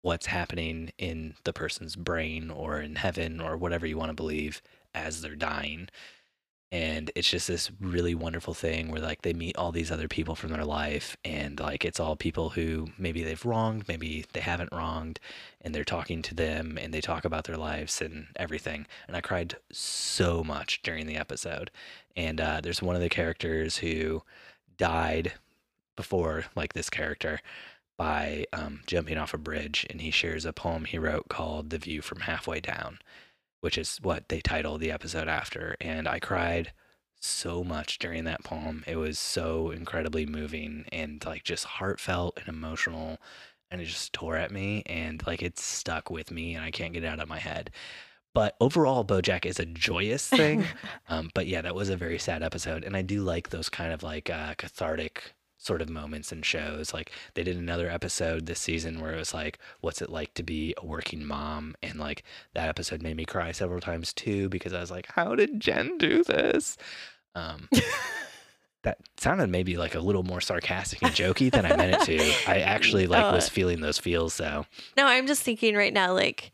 what's 0.03 0.27
happening 0.27 0.93
in 0.99 1.35
the 1.45 1.53
person's 1.53 1.97
brain 1.97 2.51
or 2.51 2.81
in 2.81 2.95
heaven 2.97 3.41
or 3.41 3.57
whatever 3.57 3.87
you 3.87 3.99
want 3.99 4.11
to 4.11 4.15
believe 4.15 4.63
as 4.95 5.21
they're 5.21 5.35
dying. 5.35 5.89
And 6.73 7.13
it's 7.15 7.31
just 7.31 7.47
this 7.47 7.71
really 7.81 8.15
wonderful 8.15 8.53
thing 8.53 8.91
where 8.91 9.01
like 9.01 9.23
they 9.23 9.33
meet 9.33 9.57
all 9.57 9.71
these 9.71 9.93
other 9.93 10.09
people 10.09 10.35
from 10.35 10.51
their 10.51 10.65
life 10.65 11.17
and 11.25 11.61
like 11.61 11.85
it's 11.85 12.01
all 12.01 12.17
people 12.17 12.51
who 12.51 12.89
maybe 12.99 13.23
they've 13.23 13.45
wronged, 13.45 13.87
maybe 13.87 14.25
they 14.33 14.41
haven't 14.41 14.73
wronged, 14.73 15.21
and 15.61 15.75
they're 15.75 15.85
talking 15.85 16.23
to 16.23 16.35
them 16.35 16.77
and 16.77 16.93
they 16.93 17.01
talk 17.01 17.25
about 17.25 17.45
their 17.45 17.57
lives 17.57 18.03
and 18.03 18.27
everything. 18.35 18.87
And 19.07 19.17
I 19.17 19.21
cried 19.21 19.57
so 19.71 20.43
much 20.43 20.83
during 20.83 21.07
the 21.07 21.17
episode. 21.17 21.71
And 22.17 22.41
uh, 22.41 22.61
there's 22.61 22.83
one 22.83 22.97
of 22.97 23.03
the 23.03 23.09
characters 23.09 23.79
who 23.79 24.23
died 24.77 25.35
before 25.95 26.47
like 26.55 26.73
this 26.73 26.91
character 26.91 27.41
by 27.97 28.45
um, 28.53 28.81
jumping 28.87 29.17
off 29.17 29.33
a 29.33 29.39
bridge 29.39 29.87
and 29.89 30.01
he 30.01 30.11
shares 30.11 30.45
a 30.45 30.53
poem 30.53 30.85
he 30.85 30.99
wrote 30.99 31.29
called 31.29 31.71
the 31.71 31.79
view 31.79 32.03
from 32.03 32.21
halfway 32.21 32.61
down 32.61 32.99
which 33.61 33.79
is 33.79 33.99
what 34.03 34.29
they 34.29 34.41
titled 34.41 34.81
the 34.81 34.91
episode 34.91 35.29
after 35.29 35.77
and 35.81 36.07
i 36.07 36.19
cried 36.19 36.73
so 37.21 37.65
much 37.65 37.99
during 37.99 38.25
that 38.25 38.45
poem. 38.45 38.85
It 38.87 38.97
was 38.97 39.19
so 39.19 39.71
incredibly 39.71 40.27
moving 40.27 40.85
and 40.93 41.25
like 41.25 41.45
just 41.45 41.65
heartfelt 41.65 42.39
and 42.39 42.49
emotional 42.49 43.19
and 43.71 43.81
it 43.81 43.87
just 43.87 44.13
tore 44.13 44.37
at 44.37 44.53
me 44.53 44.83
and 44.87 45.27
like 45.27 45.43
it 45.43 45.59
stuck 45.59 46.09
with 46.09 46.31
me 46.31 46.55
and 46.55 46.65
i 46.65 46.71
can't 46.71 46.93
get 46.93 47.05
it 47.05 47.09
out 47.09 47.21
of 47.21 47.29
my 47.29 47.39
head. 47.39 47.71
But 48.35 48.55
overall 48.61 49.05
bojack 49.05 49.47
is 49.47 49.59
a 49.59 49.67
joyous 49.67 50.29
thing. 50.29 50.65
Um, 51.09 51.31
but 51.35 51.47
yeah 51.47 51.63
that 51.63 51.77
was 51.77 51.89
a 51.89 51.97
very 51.97 52.19
sad 52.19 52.43
episode 52.43 52.83
and 52.83 52.97
i 52.97 53.03
do 53.03 53.23
like 53.23 53.51
those 53.51 53.69
kind 53.69 53.93
of 53.93 54.03
like 54.03 54.29
uh, 54.29 54.55
cathartic 54.59 55.35
sort 55.59 55.81
of 55.83 55.89
moments 55.89 56.33
and 56.33 56.45
shows. 56.45 56.93
Like 56.95 57.11
they 57.35 57.43
did 57.43 57.57
another 57.57 57.91
episode 57.91 58.47
this 58.47 58.61
season 58.61 59.01
where 59.01 59.13
it 59.15 59.19
was 59.19 59.33
like, 59.35 59.59
what's 59.81 60.03
it 60.03 60.11
like 60.11 60.35
to 60.35 60.43
be 60.43 60.75
a 60.77 60.85
working 60.87 61.25
mom? 61.25 61.75
And 61.83 61.99
like 61.99 62.23
that 62.55 62.69
episode 62.69 63.03
made 63.03 63.17
me 63.17 63.25
cry 63.25 63.53
several 63.53 63.81
times 63.81 64.13
too 64.13 64.49
because 64.49 64.73
I 64.73 64.81
was 64.81 64.91
like, 64.91 65.07
how 65.13 65.35
did 65.35 65.59
Jen 65.61 65.99
do 65.99 66.23
this? 66.25 66.77
Um, 67.35 67.69
that 68.83 68.99
sounded 69.17 69.49
maybe 69.49 69.77
like 69.77 69.95
a 69.95 70.01
little 70.01 70.23
more 70.23 70.41
sarcastic 70.41 71.03
and 71.03 71.13
jokey 71.13 71.51
than 71.51 71.67
I 71.67 71.75
meant 71.75 72.09
it 72.09 72.19
to. 72.19 72.33
I 72.51 72.61
actually 72.61 73.07
like 73.07 73.33
was 73.33 73.49
Oh. 73.49 73.51
feeling 73.51 73.81
those 73.81 73.99
feels. 73.99 74.37
though. 74.37 74.67
No, 74.97 75.07
I'm 75.07 75.27
just 75.27 75.43
thinking 75.43 75.75
right 75.75 75.93
now, 75.93 76.13
like 76.15 76.53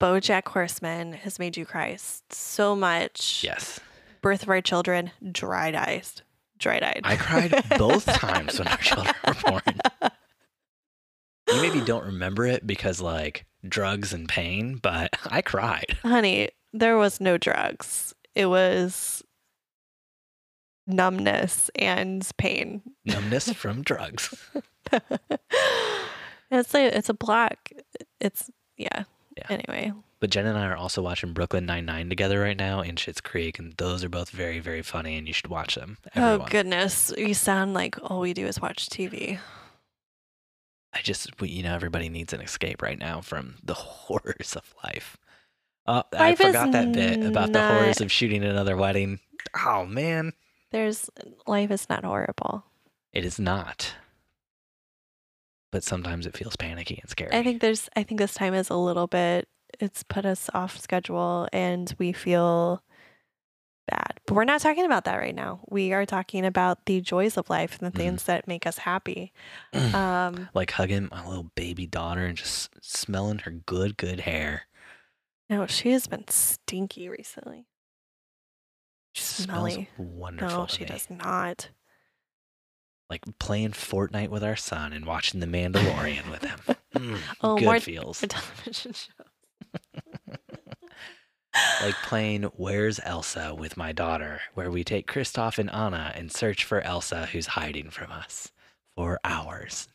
BoJack 0.00 0.48
Horseman 0.48 1.12
has 1.12 1.38
made 1.38 1.56
you 1.56 1.66
cry 1.66 1.96
so 2.30 2.74
much. 2.74 3.42
yes, 3.44 3.80
Birth 4.22 4.42
of 4.44 4.48
Our 4.48 4.62
Children, 4.62 5.10
dried 5.30 5.74
eyes, 5.74 6.22
dried 6.60 6.82
eyed. 6.82 7.00
I 7.04 7.16
cried 7.16 7.64
both 7.76 8.04
times 8.12 8.58
when 8.58 8.68
our 8.68 8.76
children 8.76 9.14
were 9.26 9.34
born. 9.44 9.62
You 11.48 11.62
maybe 11.62 11.80
don't 11.80 12.04
remember 12.04 12.46
it 12.46 12.66
because 12.66 13.00
like 13.00 13.46
drugs 13.66 14.12
and 14.12 14.28
pain, 14.28 14.76
but 14.76 15.10
I 15.26 15.42
cried. 15.42 15.98
Honey, 16.02 16.50
there 16.72 16.96
was 16.96 17.20
no 17.20 17.38
drugs. 17.38 18.14
It 18.34 18.46
was 18.46 19.22
numbness 20.86 21.70
and 21.74 22.28
pain. 22.36 22.82
Numbness 23.04 23.52
from 23.52 23.82
drugs. 23.82 24.32
it's 26.50 26.74
a 26.74 26.96
it's 26.96 27.08
a 27.08 27.14
black. 27.14 27.72
It's 28.20 28.50
yeah. 28.76 29.04
Yeah. 29.40 29.56
Anyway, 29.58 29.92
But 30.20 30.30
Jen 30.30 30.46
and 30.46 30.58
I 30.58 30.66
are 30.66 30.76
also 30.76 31.00
watching 31.02 31.32
Brooklyn 31.32 31.66
Nine 31.66 31.86
Nine 31.86 32.08
together 32.08 32.40
right 32.40 32.56
now 32.56 32.80
and 32.80 32.96
Schitt's 32.98 33.20
Creek, 33.20 33.58
and 33.58 33.72
those 33.78 34.04
are 34.04 34.08
both 34.08 34.30
very, 34.30 34.58
very 34.60 34.82
funny, 34.82 35.16
and 35.16 35.26
you 35.26 35.32
should 35.32 35.48
watch 35.48 35.74
them. 35.76 35.96
Everyone. 36.14 36.40
oh 36.46 36.50
goodness, 36.50 37.12
we 37.16 37.32
sound 37.32 37.74
like 37.74 37.96
all 38.02 38.20
we 38.20 38.32
do 38.34 38.46
is 38.46 38.60
watch 38.60 38.88
TV. 38.88 39.38
I 40.92 41.00
just, 41.02 41.40
we- 41.40 41.48
you 41.50 41.62
know, 41.62 41.74
everybody 41.74 42.08
needs 42.08 42.32
an 42.32 42.40
escape 42.40 42.82
right 42.82 42.98
now 42.98 43.20
from 43.20 43.56
the 43.62 43.74
horrors 43.74 44.54
of 44.56 44.74
life. 44.84 45.16
Uh, 45.86 46.02
I 46.12 46.34
forgot 46.34 46.72
that 46.72 46.92
bit 46.92 47.24
about 47.24 47.52
the 47.52 47.62
horrors 47.66 48.00
of 48.00 48.12
shooting 48.12 48.44
another 48.44 48.76
wedding. 48.76 49.18
Oh 49.64 49.86
man, 49.86 50.32
There's 50.70 51.08
life 51.46 51.70
is 51.70 51.88
not 51.88 52.04
horrible. 52.04 52.64
it 53.12 53.24
is 53.24 53.38
not. 53.40 53.94
But 55.72 55.84
sometimes 55.84 56.26
it 56.26 56.36
feels 56.36 56.56
panicky 56.56 56.98
and 57.00 57.08
scary. 57.10 57.32
I 57.32 57.42
think 57.42 57.60
there's 57.60 57.88
I 57.96 58.02
think 58.02 58.18
this 58.20 58.34
time 58.34 58.54
is 58.54 58.70
a 58.70 58.76
little 58.76 59.06
bit 59.06 59.48
it's 59.78 60.02
put 60.02 60.26
us 60.26 60.50
off 60.52 60.78
schedule 60.78 61.48
and 61.52 61.94
we 61.98 62.12
feel 62.12 62.82
bad. 63.86 64.18
But 64.26 64.34
we're 64.34 64.44
not 64.44 64.60
talking 64.60 64.84
about 64.84 65.04
that 65.04 65.16
right 65.16 65.34
now. 65.34 65.60
We 65.68 65.92
are 65.92 66.04
talking 66.06 66.44
about 66.44 66.86
the 66.86 67.00
joys 67.00 67.36
of 67.36 67.48
life 67.50 67.78
and 67.80 67.92
the 67.92 67.96
Mhm. 67.96 68.02
things 68.02 68.24
that 68.24 68.48
make 68.48 68.66
us 68.66 68.78
happy. 68.78 69.32
Um 69.94 70.48
like 70.54 70.72
hugging 70.72 71.08
my 71.10 71.26
little 71.26 71.50
baby 71.54 71.86
daughter 71.86 72.24
and 72.26 72.36
just 72.36 72.70
smelling 72.84 73.38
her 73.40 73.50
good, 73.52 73.96
good 73.96 74.20
hair. 74.20 74.62
no, 75.48 75.66
she 75.66 75.90
has 75.92 76.06
been 76.06 76.26
stinky 76.28 77.08
recently. 77.08 77.66
She 79.12 79.24
smells 79.42 79.78
wonderful. 79.98 80.58
No, 80.60 80.66
she 80.66 80.80
me. 80.80 80.86
does 80.86 81.08
not. 81.10 81.70
Like 83.10 83.22
playing 83.40 83.72
Fortnite 83.72 84.28
with 84.28 84.44
our 84.44 84.54
son 84.56 84.92
and 84.92 85.04
watching 85.04 85.40
The 85.40 85.46
Mandalorian 85.46 86.30
with 86.30 86.44
him. 86.44 86.60
Mm, 86.94 87.18
Oh, 87.40 87.54
good 87.58 87.64
more- 87.66 87.80
feels. 87.80 88.18
For 88.20 88.26
television 88.26 88.92
show. 88.92 89.12
like 91.82 91.94
playing 92.04 92.42
Where's 92.56 92.98
Elsa 93.04 93.54
with 93.54 93.76
my 93.76 93.92
daughter, 93.92 94.40
where 94.54 94.70
we 94.72 94.82
take 94.84 95.06
Kristoff 95.10 95.58
and 95.58 95.70
Anna 95.72 96.12
and 96.16 96.32
search 96.32 96.64
for 96.64 96.80
Elsa 96.80 97.26
who's 97.26 97.46
hiding 97.48 97.90
from 97.90 98.10
us 98.12 98.50
for 98.96 99.20
hours. 99.24 99.88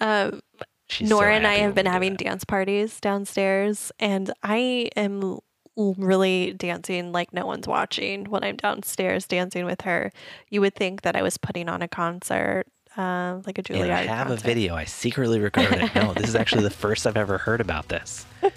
um, 0.00 0.40
She's 0.88 1.08
so 1.08 1.16
Nora 1.16 1.34
and 1.36 1.46
I 1.46 1.52
happy 1.52 1.62
have 1.62 1.74
been 1.74 1.86
having 1.86 2.12
that. 2.16 2.24
dance 2.24 2.44
parties 2.44 3.00
downstairs, 3.00 3.90
and 3.98 4.32
I 4.42 4.90
am 4.96 5.22
l- 5.22 5.44
really 5.76 6.52
dancing 6.52 7.12
like 7.12 7.32
no 7.32 7.46
one's 7.46 7.66
watching 7.66 8.24
when 8.30 8.44
I'm 8.44 8.56
downstairs 8.56 9.26
dancing 9.26 9.64
with 9.64 9.82
her. 9.82 10.12
You 10.50 10.60
would 10.60 10.74
think 10.74 11.02
that 11.02 11.16
I 11.16 11.22
was 11.22 11.36
putting 11.38 11.68
on 11.68 11.82
a 11.82 11.88
concert, 11.88 12.66
uh, 12.96 13.40
like 13.46 13.58
a 13.58 13.60
And 13.60 13.66
Juilliard 13.66 13.90
I 13.90 14.02
have 14.02 14.28
concert. 14.28 14.44
a 14.44 14.46
video. 14.46 14.74
I 14.74 14.84
secretly 14.84 15.40
recorded 15.40 15.82
it. 15.82 15.94
No, 15.94 16.12
this 16.14 16.28
is 16.28 16.36
actually 16.36 16.62
the 16.62 16.70
first 16.70 17.06
I've 17.06 17.16
ever 17.16 17.38
heard 17.38 17.60
about 17.60 17.88
this. 17.88 18.24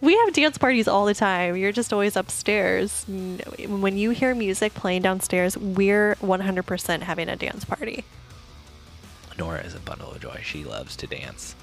We 0.00 0.14
have 0.18 0.34
dance 0.34 0.58
parties 0.58 0.86
all 0.86 1.06
the 1.06 1.14
time. 1.14 1.56
You're 1.56 1.72
just 1.72 1.90
always 1.90 2.14
upstairs. 2.14 3.04
When 3.06 3.96
you 3.96 4.10
hear 4.10 4.34
music 4.34 4.74
playing 4.74 5.00
downstairs, 5.02 5.56
we're 5.56 6.16
100% 6.16 7.00
having 7.02 7.28
a 7.30 7.36
dance 7.36 7.64
party. 7.64 8.04
Nora 9.38 9.60
is 9.60 9.74
a 9.74 9.78
bundle 9.78 10.10
of 10.12 10.20
joy. 10.20 10.40
She 10.44 10.62
loves 10.64 10.94
to 10.96 11.06
dance 11.06 11.54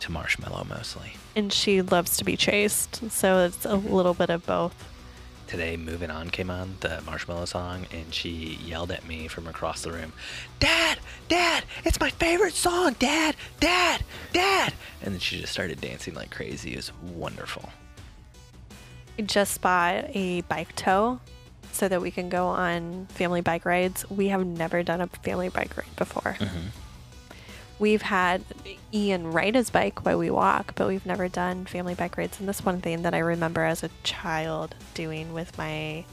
to 0.00 0.12
Marshmello 0.12 0.68
mostly. 0.68 1.14
And 1.34 1.52
she 1.52 1.82
loves 1.82 2.16
to 2.18 2.24
be 2.24 2.36
chased. 2.36 3.10
So 3.10 3.44
it's 3.44 3.64
a 3.64 3.76
little 3.76 4.14
bit 4.14 4.30
of 4.30 4.46
both. 4.46 4.74
Today, 5.46 5.76
Moving 5.76 6.10
On 6.10 6.28
came 6.28 6.50
on, 6.50 6.76
the 6.80 7.00
Marshmello 7.04 7.46
song, 7.46 7.86
and 7.92 8.12
she 8.12 8.58
yelled 8.64 8.90
at 8.90 9.06
me 9.06 9.28
from 9.28 9.46
across 9.46 9.82
the 9.82 9.92
room, 9.92 10.12
Dad, 10.58 10.98
Dad, 11.28 11.62
it's 11.84 12.00
my 12.00 12.10
favorite 12.10 12.54
song, 12.54 12.96
Dad, 12.98 13.36
Dad, 13.60 14.02
Dad. 14.32 14.74
And 15.02 15.14
then 15.14 15.20
she 15.20 15.40
just 15.40 15.52
started 15.52 15.80
dancing 15.80 16.14
like 16.14 16.32
crazy. 16.32 16.72
It 16.72 16.76
was 16.76 16.92
wonderful. 17.00 17.70
I 19.18 19.22
just 19.22 19.60
bought 19.60 20.06
a 20.14 20.40
bike 20.42 20.74
tow 20.74 21.20
so 21.70 21.86
that 21.86 22.02
we 22.02 22.10
can 22.10 22.28
go 22.28 22.48
on 22.48 23.06
family 23.10 23.40
bike 23.40 23.64
rides. 23.64 24.08
We 24.10 24.28
have 24.28 24.44
never 24.44 24.82
done 24.82 25.00
a 25.00 25.06
family 25.06 25.48
bike 25.48 25.76
ride 25.76 25.94
before. 25.94 26.36
Mm-hmm. 26.40 26.68
We've 27.78 28.02
had 28.02 28.42
Ian 28.92 29.32
ride 29.32 29.54
his 29.54 29.68
bike 29.70 30.04
while 30.04 30.18
we 30.18 30.30
walk, 30.30 30.74
but 30.76 30.88
we've 30.88 31.04
never 31.04 31.28
done 31.28 31.66
family 31.66 31.94
bike 31.94 32.16
rides. 32.16 32.40
And 32.40 32.48
this 32.48 32.64
one 32.64 32.80
thing 32.80 33.02
that 33.02 33.12
I 33.14 33.18
remember 33.18 33.64
as 33.64 33.82
a 33.82 33.90
child 34.02 34.74
doing 34.94 35.34
with 35.34 35.56
my 35.58 36.04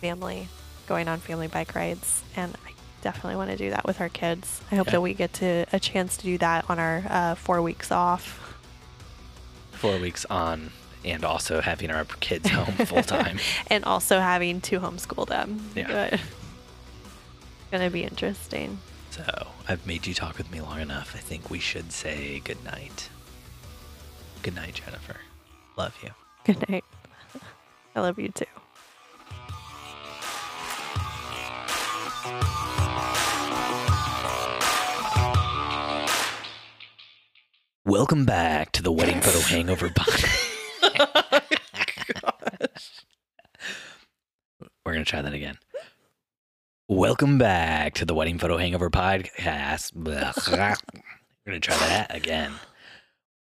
family, 0.00 0.48
going 0.88 1.06
on 1.06 1.20
family 1.20 1.46
bike 1.46 1.74
rides. 1.76 2.22
And 2.34 2.56
I 2.66 2.72
definitely 3.02 3.36
want 3.36 3.50
to 3.52 3.56
do 3.56 3.70
that 3.70 3.84
with 3.86 4.00
our 4.00 4.08
kids. 4.08 4.60
I 4.72 4.74
hope 4.76 4.88
that 4.88 5.00
we 5.00 5.14
get 5.14 5.32
to 5.34 5.66
a 5.72 5.78
chance 5.78 6.16
to 6.16 6.24
do 6.24 6.38
that 6.38 6.68
on 6.68 6.80
our 6.80 7.04
uh, 7.08 7.34
four 7.36 7.62
weeks 7.62 7.92
off. 7.92 8.56
Four 9.70 9.98
weeks 9.98 10.24
on, 10.28 10.72
and 11.04 11.24
also 11.24 11.60
having 11.60 11.92
our 11.92 12.04
kids 12.18 12.50
home 12.50 12.74
full 12.86 13.04
time. 13.04 13.38
and 13.68 13.84
also 13.84 14.18
having 14.18 14.60
to 14.62 14.80
homeschool 14.80 15.28
them. 15.28 15.64
Yeah. 15.76 15.86
But 15.86 16.12
it's 16.14 16.22
gonna 17.70 17.90
be 17.90 18.02
interesting. 18.02 18.78
So 19.10 19.48
I've 19.68 19.84
made 19.86 20.06
you 20.06 20.14
talk 20.14 20.38
with 20.38 20.50
me 20.50 20.60
long 20.60 20.80
enough. 20.80 21.14
I 21.14 21.18
think 21.18 21.50
we 21.50 21.58
should 21.58 21.92
say 21.92 22.40
good 22.44 22.62
night. 22.64 23.08
Good 24.42 24.54
night, 24.54 24.74
Jennifer. 24.84 25.16
Love 25.76 25.96
you. 26.02 26.10
Good 26.44 26.68
night. 26.68 26.84
I 27.96 28.00
love 28.00 28.18
you 28.18 28.28
too. 28.28 28.44
Welcome 37.84 38.26
back 38.26 38.72
to 38.72 38.82
the 38.82 38.92
Wedding 38.92 39.20
Photo 39.20 39.40
Hangover 39.40 39.88
podcast. 39.88 40.44
We're 44.84 44.92
going 44.92 45.04
to 45.04 45.10
try 45.10 45.22
that 45.22 45.32
again. 45.32 45.58
Welcome 46.90 47.36
back 47.36 47.92
to 47.96 48.06
the 48.06 48.14
Wedding 48.14 48.38
Photo 48.38 48.56
Hangover 48.56 48.88
podcast. 48.88 49.92
We're 49.94 50.32
going 51.46 51.60
to 51.60 51.60
try 51.60 51.76
that 51.76 52.14
again. 52.16 52.54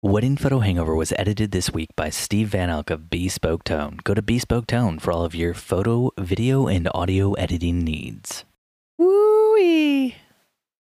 Wedding 0.01 0.39
Photo 0.39 0.61
Hangover 0.61 0.95
was 0.95 1.13
edited 1.13 1.51
this 1.51 1.71
week 1.71 1.91
by 1.95 2.09
Steve 2.09 2.49
Van 2.49 2.71
Elk 2.71 2.89
of 2.89 3.11
Bespoke 3.11 3.65
Tone. 3.65 3.99
Go 4.03 4.15
to 4.15 4.23
Bespoke 4.23 4.67
Tone 4.67 4.99
for 4.99 5.13
all 5.13 5.27
of 5.27 5.35
your 5.35 5.53
photo, 5.53 6.11
video, 6.19 6.69
and 6.69 6.89
audio 6.95 7.35
editing 7.35 7.85
needs. 7.85 8.47
Woo! 8.97 10.13